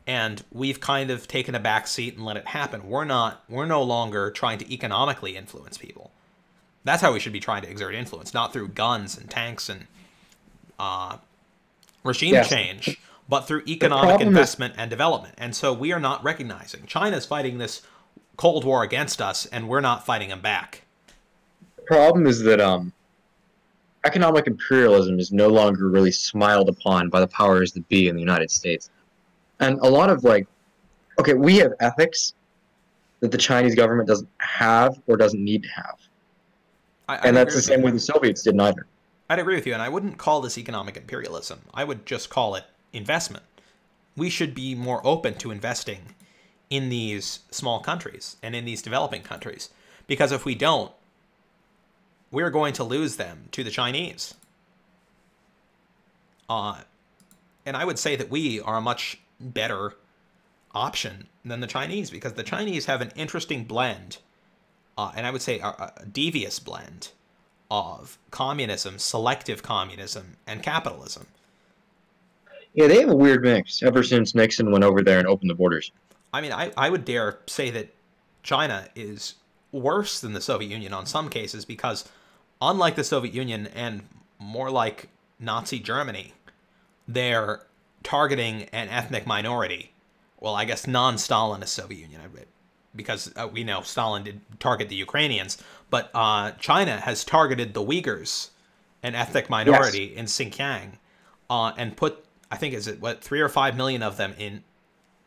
[0.06, 2.88] And we've kind of taken a back seat and let it happen.
[2.88, 6.12] We're not we're no longer trying to economically influence people.
[6.84, 9.86] That's how we should be trying to exert influence, not through guns and tanks and
[10.78, 11.16] uh,
[12.06, 12.48] regime Yes.
[12.48, 12.98] change,
[13.28, 15.34] but through economic investment and development.
[15.38, 17.82] And so we are not recognizing China's fighting this
[18.36, 20.82] Cold War against us, and we're not fighting them back.
[21.76, 22.92] the problem is that um,
[24.04, 28.20] economic imperialism is no longer really smiled upon by the powers that be in the
[28.20, 28.90] United States,
[29.60, 30.46] and a lot of like,
[31.18, 32.34] okay, we have ethics
[33.20, 35.98] that the Chinese government doesn't have or doesn't need to have,
[37.08, 38.86] I, I'd and that's the same way the Soviets did neither.
[39.28, 41.62] I'd agree with you, and I wouldn't call this economic imperialism.
[41.74, 43.44] I would just call it investment.
[44.16, 46.14] We should be more open to investing
[46.70, 49.70] in these small countries and in these developing countries.
[50.06, 50.92] Because if we don't,
[52.30, 54.34] we're going to lose them to the Chinese.
[56.48, 56.82] Uh,
[57.64, 59.94] and I would say that we are a much better
[60.72, 64.18] option than the Chinese because the Chinese have an interesting blend,
[64.96, 67.10] uh, and I would say a, a devious blend
[67.70, 71.26] of communism, selective communism, and capitalism.
[72.74, 75.54] Yeah, they have a weird mix ever since Nixon went over there and opened the
[75.54, 75.92] borders.
[76.32, 77.94] I mean, I, I would dare say that
[78.42, 79.34] China is
[79.72, 82.08] worse than the Soviet Union on some cases because,
[82.60, 84.02] unlike the Soviet Union and
[84.38, 85.08] more like
[85.40, 86.34] Nazi Germany,
[87.08, 87.62] they're
[88.02, 89.92] targeting an ethnic minority.
[90.38, 92.20] Well, I guess non-Stalinist Soviet Union,
[92.94, 97.84] because uh, we know Stalin did target the Ukrainians, but uh, China has targeted the
[97.84, 98.50] Uyghurs,
[99.02, 100.40] an ethnic minority yes.
[100.40, 100.92] in Xinjiang,
[101.48, 104.62] uh, and put I think is it what three or five million of them in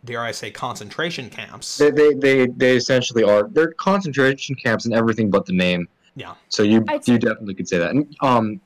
[0.04, 1.78] dare I say concentration camps.
[1.78, 3.48] They they they, they essentially are.
[3.48, 5.88] They're concentration camps and everything but the name.
[6.16, 6.36] Yeah.
[6.50, 7.92] So you you definitely could say that.
[7.92, 8.62] And um,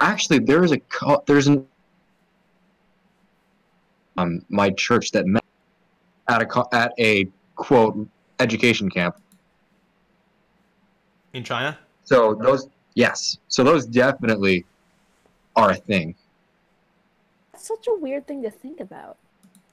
[0.00, 0.80] actually, there is a
[1.26, 1.66] there's an
[4.16, 5.44] um my church that met
[6.28, 8.08] at a at a quote
[8.40, 9.16] education camp
[11.32, 11.78] in China.
[12.04, 14.64] So those yes, so those definitely
[15.56, 16.14] are a thing.
[17.52, 19.16] That's such a weird thing to think about.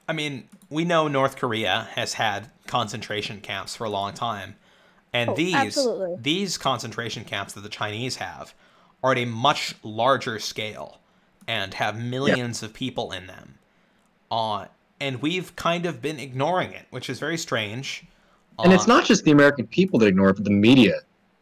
[0.07, 4.55] I mean, we know North Korea has had concentration camps for a long time.
[5.13, 6.17] And oh, these absolutely.
[6.19, 8.53] these concentration camps that the Chinese have
[9.01, 10.99] are at a much larger scale
[11.47, 12.67] and have millions yeah.
[12.67, 13.57] of people in them.
[14.29, 14.65] Uh,
[14.99, 18.05] and we've kind of been ignoring it, which is very strange.
[18.59, 20.95] And uh, it's not just the American people that ignore it, but the media.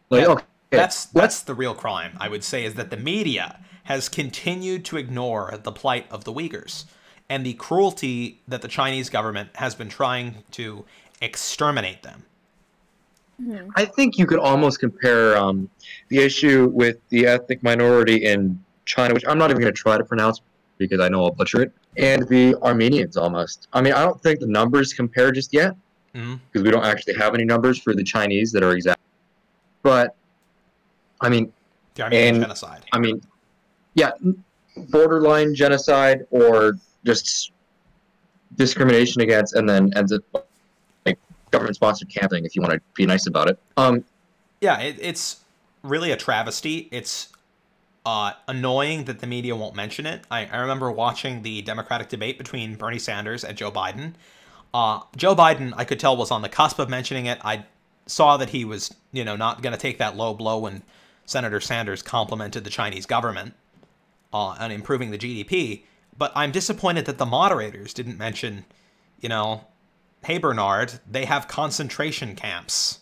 [0.09, 3.59] Like, yeah, okay, that's that's the real crime, I would say, is that the media
[3.83, 6.85] has continued to ignore the plight of the Uyghurs
[7.29, 10.85] and the cruelty that the Chinese government has been trying to
[11.21, 12.23] exterminate them.
[13.41, 13.69] Mm-hmm.
[13.75, 15.69] I think you could almost compare um,
[16.09, 19.97] the issue with the ethnic minority in China, which I'm not even going to try
[19.97, 20.41] to pronounce
[20.77, 23.67] because I know I'll butcher it, and the Armenians almost.
[23.73, 25.75] I mean, I don't think the numbers compare just yet
[26.11, 26.63] because mm-hmm.
[26.63, 28.92] we don't actually have any numbers for the Chinese that are exact.
[29.83, 30.15] But
[31.21, 31.53] I mean,
[31.95, 32.85] the Armenian and, genocide.
[32.91, 33.21] I mean,
[33.93, 34.11] yeah,
[34.89, 36.73] borderline genocide or
[37.05, 37.51] just
[38.55, 40.47] discrimination against, and then ends up
[41.05, 41.19] like
[41.51, 42.45] government sponsored camping.
[42.45, 43.59] If you want to be nice about it.
[43.77, 44.03] Um,
[44.61, 45.41] yeah, it, it's
[45.83, 46.87] really a travesty.
[46.91, 47.29] It's
[48.05, 50.23] uh, annoying that the media won't mention it.
[50.31, 54.13] I, I remember watching the Democratic debate between Bernie Sanders and Joe Biden.
[54.73, 57.39] Uh, Joe Biden, I could tell, was on the cusp of mentioning it.
[57.43, 57.65] I
[58.05, 60.83] saw that he was, you know, not going to take that low blow when
[61.25, 63.53] Senator Sanders complimented the Chinese government
[64.33, 65.83] uh, on improving the GDP.
[66.17, 68.65] But I'm disappointed that the moderators didn't mention,
[69.19, 69.65] you know,
[70.23, 72.99] hey Bernard, they have concentration camps.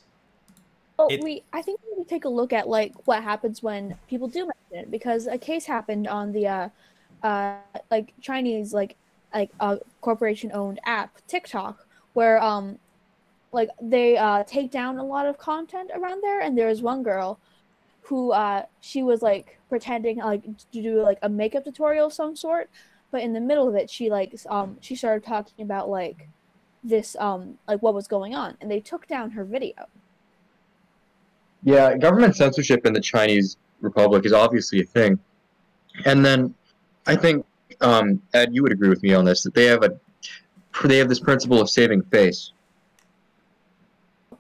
[0.98, 3.64] Well, it, we I think we need to take a look at like what happens
[3.64, 6.70] when people do mention it because a case happened on the uh,
[7.24, 7.56] uh
[7.90, 8.96] like Chinese like
[9.34, 12.78] like a uh, corporation owned app TikTok where um
[13.52, 16.42] like they uh take down a lot of content around there.
[16.42, 17.40] And there was one girl
[18.04, 22.36] who uh she was like pretending like to do like a makeup tutorial of some
[22.36, 22.70] sort.
[23.12, 26.28] But in the middle of it she like um she started talking about like
[26.84, 28.58] this um like what was going on.
[28.62, 29.86] And they took down her video.
[31.64, 35.20] Yeah government censorship in the chinese republic is obviously a thing.
[36.06, 36.56] And then
[37.06, 37.46] i think
[37.82, 40.00] um ed you would agree with me on this that they have a
[40.86, 42.54] they have this principle of saving face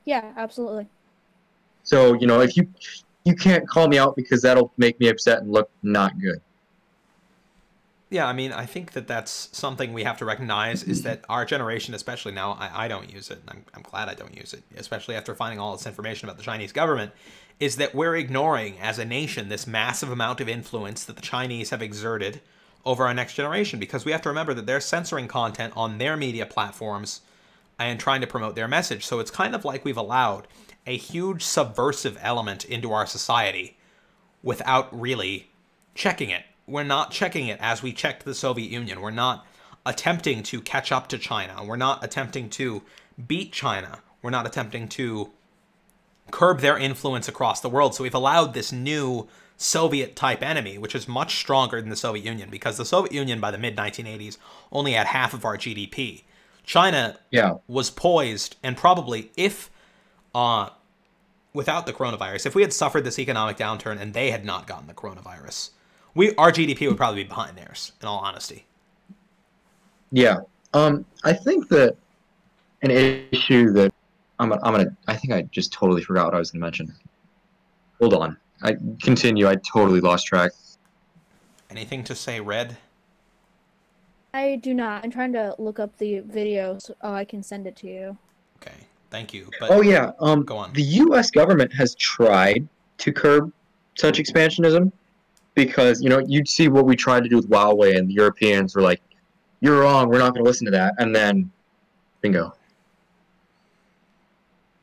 [0.06, 0.88] yeah absolutely
[1.84, 2.68] so you know if you
[3.24, 6.41] you can't call me out because that'll make me upset and look not good
[8.12, 11.45] yeah, I mean, I think that that's something we have to recognize is that our
[11.45, 13.41] generation, especially now, I, I don't use it.
[13.47, 16.43] I'm, I'm glad I don't use it, especially after finding all this information about the
[16.43, 17.14] Chinese government,
[17.62, 21.70] is that we're ignoring as a nation this massive amount of influence that the Chinese
[21.70, 22.41] have exerted
[22.84, 26.18] over our next generation because we have to remember that they're censoring content on their
[26.18, 27.22] media platforms
[27.86, 29.06] and trying to promote their message.
[29.06, 30.48] So it's kind of like we've allowed
[30.88, 33.78] a huge subversive element into our society
[34.44, 35.50] without really
[35.94, 39.02] checking it we're not checking it as we checked the Soviet Union.
[39.02, 39.46] We're not
[39.86, 41.64] attempting to catch up to China.
[41.64, 42.84] We're not attempting to
[43.28, 44.00] beat China.
[44.22, 45.32] We're not attempting to
[46.30, 47.94] curb their influence across the world.
[47.94, 49.28] So we've allowed this new
[49.58, 53.40] Soviet type enemy, which is much stronger than the Soviet Union, because the Soviet Union
[53.40, 54.38] by the mid 1980s
[54.72, 56.24] only had half of our GDP.
[56.64, 57.55] China yeah.
[57.68, 59.70] was poised, and probably if,
[60.36, 60.70] uh,
[61.53, 64.88] without the coronavirus, if we had suffered this economic downturn and they had not gotten
[64.88, 65.72] the coronavirus,
[66.14, 67.93] we our GDP would probably be behind theirs.
[68.01, 68.66] In all honesty.
[70.12, 70.41] Yeah,
[70.74, 71.95] um, I think that
[72.82, 73.93] an issue that
[74.39, 74.95] I'm, I'm gonna.
[75.07, 76.93] I think I just totally forgot what I was gonna mention.
[77.99, 78.38] Hold on.
[78.64, 79.47] I continue.
[79.47, 80.51] I totally lost track.
[81.70, 82.78] Anything to say, Red?
[84.34, 85.04] I do not.
[85.04, 88.18] I'm trying to look up the video so oh, I can send it to you.
[88.62, 88.76] Okay,
[89.10, 89.50] thank you.
[89.60, 90.74] But oh yeah, um, go on.
[90.74, 91.32] The U.S.
[91.32, 92.68] government has tried
[93.00, 93.52] to curb
[93.96, 94.92] such expansionism,
[95.56, 98.76] because you know you'd see what we tried to do with Huawei, and the Europeans
[98.76, 99.02] were like,
[99.60, 100.10] "You're wrong.
[100.10, 101.52] We're not going to listen to that." And then,
[102.22, 102.54] bingo.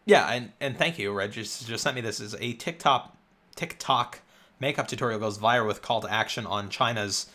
[0.05, 1.32] Yeah, and, and thank you, Reg.
[1.32, 3.14] Just, just sent me this is a TikTok
[3.57, 4.20] TikTok
[4.59, 7.26] makeup tutorial goes viral with call to action on China's.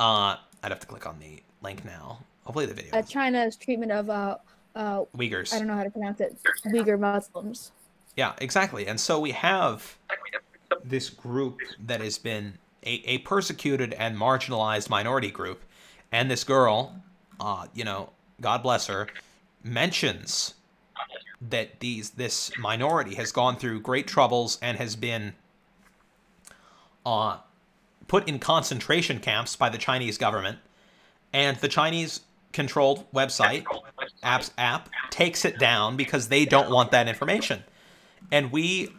[0.00, 2.20] Uh, I'd have to click on the link now.
[2.44, 2.96] Hopefully the video.
[2.96, 4.38] Uh, China's treatment of uh,
[4.74, 5.52] uh, Uyghurs.
[5.52, 6.36] I don't know how to pronounce it,
[6.66, 7.70] Uyghur Muslims.
[8.16, 8.86] Yeah, exactly.
[8.86, 9.98] And so we have
[10.82, 12.54] this group that has been
[12.84, 15.62] a, a persecuted and marginalized minority group,
[16.10, 16.94] and this girl,
[17.40, 18.10] uh, you know,
[18.40, 19.08] God bless her,
[19.62, 20.54] mentions
[21.42, 25.34] that these this minority has gone through great troubles and has been
[27.04, 27.36] uh,
[28.08, 30.58] put in concentration camps by the Chinese government,
[31.32, 32.20] and the Chinese
[32.52, 33.64] controlled website
[34.22, 37.64] apps app takes it down because they don't want that information.
[38.30, 38.90] And we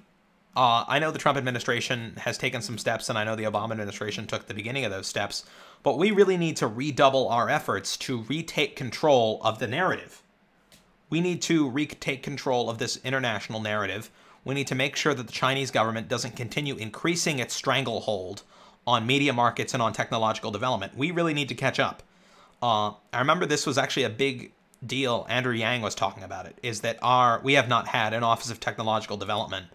[0.56, 3.72] uh, I know the Trump administration has taken some steps, and I know the Obama
[3.72, 5.43] administration took the beginning of those steps,
[5.84, 10.24] but we really need to redouble our efforts to retake control of the narrative.
[11.10, 14.10] We need to retake control of this international narrative.
[14.45, 18.43] We need to make sure that the Chinese government doesn't continue increasing its stranglehold
[18.88, 20.96] on media markets and on technological development.
[20.96, 22.04] We really need to catch up.
[22.62, 24.52] Uh, I remember this was actually a big
[24.86, 25.26] deal.
[25.30, 26.58] Andrew Yang was talking about it.
[26.62, 29.68] Is that our we have not had an Office of Technological Development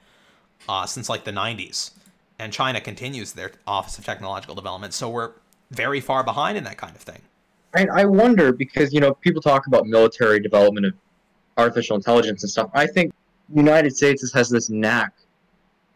[0.68, 1.90] uh, since like the 90s,
[2.38, 4.94] and China continues their Office of Technological Development.
[4.94, 5.32] So we're
[5.70, 7.22] very far behind in that kind of thing.
[7.74, 10.94] And I wonder because you know people talk about military development of
[11.56, 12.70] artificial intelligence and stuff.
[12.74, 13.12] I think
[13.48, 15.12] the United States has this knack,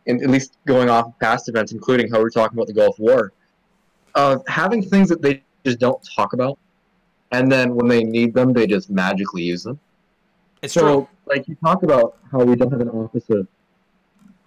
[0.06, 2.98] in, at least going off of past events, including how we're talking about the Gulf
[2.98, 3.32] War,
[4.14, 6.58] of having things that they just don't talk about,
[7.32, 9.78] and then when they need them, they just magically use them.
[10.62, 11.08] It's so, true.
[11.26, 13.46] like you talk about how we don't have an office of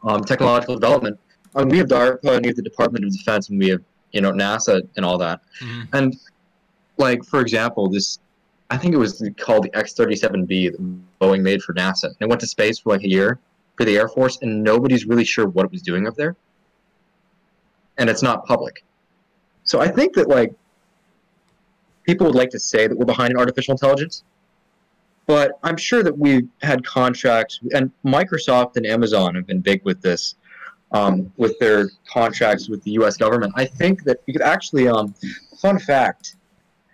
[0.03, 1.19] um, technological development.
[1.55, 3.81] I mean, we have DARPA and we have the Department of Defense and we have
[4.11, 5.41] you know NASA and all that.
[5.61, 5.87] Mhm.
[5.93, 6.15] And
[6.97, 8.19] like for example, this
[8.69, 12.05] I think it was called the X-37B that Boeing made for NASA.
[12.05, 13.39] And it went to space for like a year
[13.77, 16.35] for the Air Force, and nobody's really sure what it was doing up there.
[17.97, 18.83] And it's not public.
[19.63, 20.53] So I think that like
[22.03, 24.23] people would like to say that we're behind in artificial intelligence,
[25.27, 30.01] but I'm sure that we've had contracts, and Microsoft and Amazon have been big with
[30.01, 30.35] this,
[30.93, 33.17] um, with their contracts with the U.S.
[33.17, 33.53] government.
[33.55, 35.13] I think that because actually, um,
[35.59, 36.37] fun fact,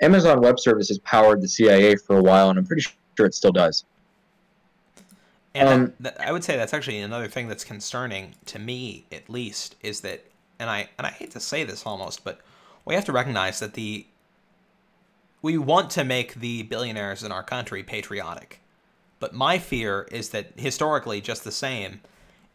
[0.02, 3.52] Amazon Web Services powered the CIA for a while, and I'm pretty sure it still
[3.52, 3.86] does.
[5.56, 9.06] And Um, that, that- I would say that's actually another thing that's concerning to me,
[9.12, 10.26] at least, is that,
[10.60, 12.42] and I and I hate to say this almost, but
[12.86, 14.06] we have to recognize that the
[15.42, 18.62] we want to make the billionaires in our country patriotic,
[19.20, 22.00] but my fear is that historically, just the same,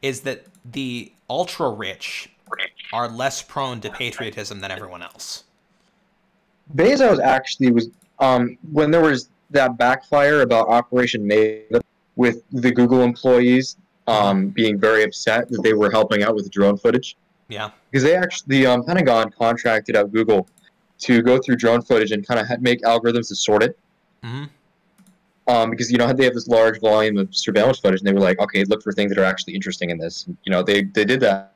[0.01, 2.31] is that the ultra rich
[2.93, 5.45] are less prone to patriotism than everyone else.
[6.75, 7.91] Bezos actually was
[8.21, 11.83] um, when there was that backfire about Operation Maven
[12.19, 13.77] with the Google employees
[14.09, 17.17] um, being very upset that they were helping out with drone footage
[17.49, 17.71] Yeah.
[17.91, 20.47] because they actually the um, Pentagon contracted out Google
[21.07, 23.79] to go through drone footage and kind of make algorithms to sort it.
[24.25, 24.45] hmm
[25.47, 28.27] Um, because you know they have this large volume of surveillance footage, and they were
[28.31, 30.27] like, okay, look for things that are actually interesting in this.
[30.45, 31.55] You know, they they did that.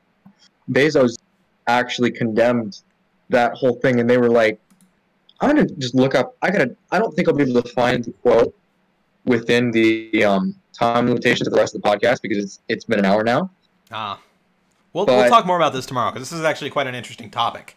[0.71, 1.13] Bezos
[1.67, 2.73] actually condemned
[3.29, 4.55] that whole thing, and they were like,
[5.41, 6.27] I'm gonna just look up.
[6.41, 6.69] I gotta.
[6.93, 8.55] I don't think I'll be able to find the quote
[9.25, 12.99] within the um, time limitations of the rest of the podcast because it's it's been
[12.99, 13.49] an hour now.
[13.91, 14.19] Ah.
[14.93, 17.75] We'll, we'll talk more about this tomorrow because this is actually quite an interesting topic.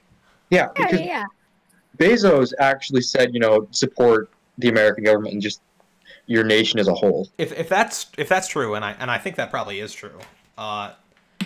[0.50, 1.24] Yeah, Yeah, yeah, yeah.
[1.96, 4.28] Bezos actually said, you know, support
[4.58, 5.62] the American government and just
[6.26, 7.28] your nation as a whole.
[7.38, 10.18] if if that's if that's true, and I and I think that probably is true,
[10.58, 10.92] uh,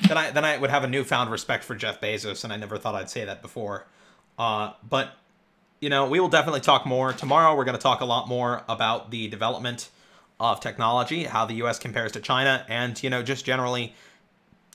[0.09, 2.79] then I then I would have a newfound respect for Jeff Bezos, and I never
[2.79, 3.87] thought I'd say that before.
[4.39, 5.13] Uh, but
[5.81, 7.57] you know, we will definitely talk more tomorrow.
[7.57, 9.89] We're going to talk a lot more about the development
[10.39, 11.79] of technology, how the U.S.
[11.79, 13.95] compares to China, and you know, just generally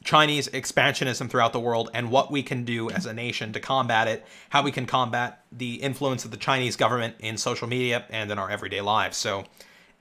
[0.04, 4.08] Chinese expansionism throughout the world and what we can do as a nation to combat
[4.08, 8.32] it, how we can combat the influence of the Chinese government in social media and
[8.32, 9.18] in our everyday lives.
[9.18, 9.46] So,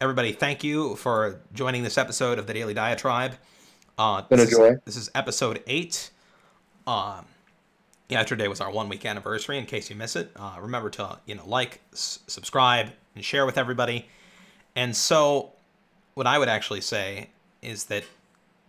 [0.01, 3.35] everybody, thank you for joining this episode of the Daily Diatribe.
[3.97, 6.11] Uh, this, is, this is episode eight.
[6.87, 7.25] Um,
[8.09, 9.59] yesterday was our one week anniversary.
[9.59, 13.47] In case you miss it, uh, remember to you know like, s- subscribe, and share
[13.47, 14.09] with everybody.
[14.77, 15.53] And so,
[16.15, 17.31] what I would actually say
[17.63, 18.05] is that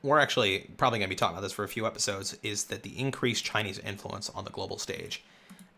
[0.04, 2.84] we're actually probably going to be talking about this for a few episodes is that
[2.84, 5.24] the increased Chinese influence on the global stage.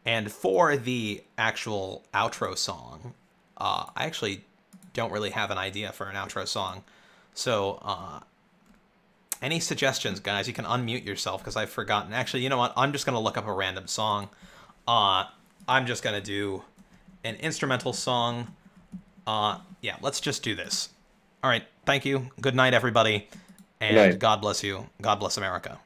[0.06, 3.14] And for the actual outro song,
[3.58, 4.44] uh, I actually
[4.94, 6.84] don't really have an idea for an outro song.
[7.34, 8.20] So, uh,
[9.42, 10.48] any suggestions, guys?
[10.48, 12.14] You can unmute yourself because I've forgotten.
[12.14, 12.74] Actually, you know what?
[12.76, 14.30] I'm just going to look up a random song.
[14.88, 15.26] Uh,
[15.68, 16.64] I'm just going to do
[17.24, 18.54] an instrumental song.
[19.26, 20.90] Uh, yeah, let's just do this.
[21.44, 21.64] All right.
[21.86, 22.32] Thank you.
[22.42, 23.28] Good night, everybody.
[23.80, 24.20] And night.
[24.20, 24.88] God bless you.
[25.02, 25.80] God bless America.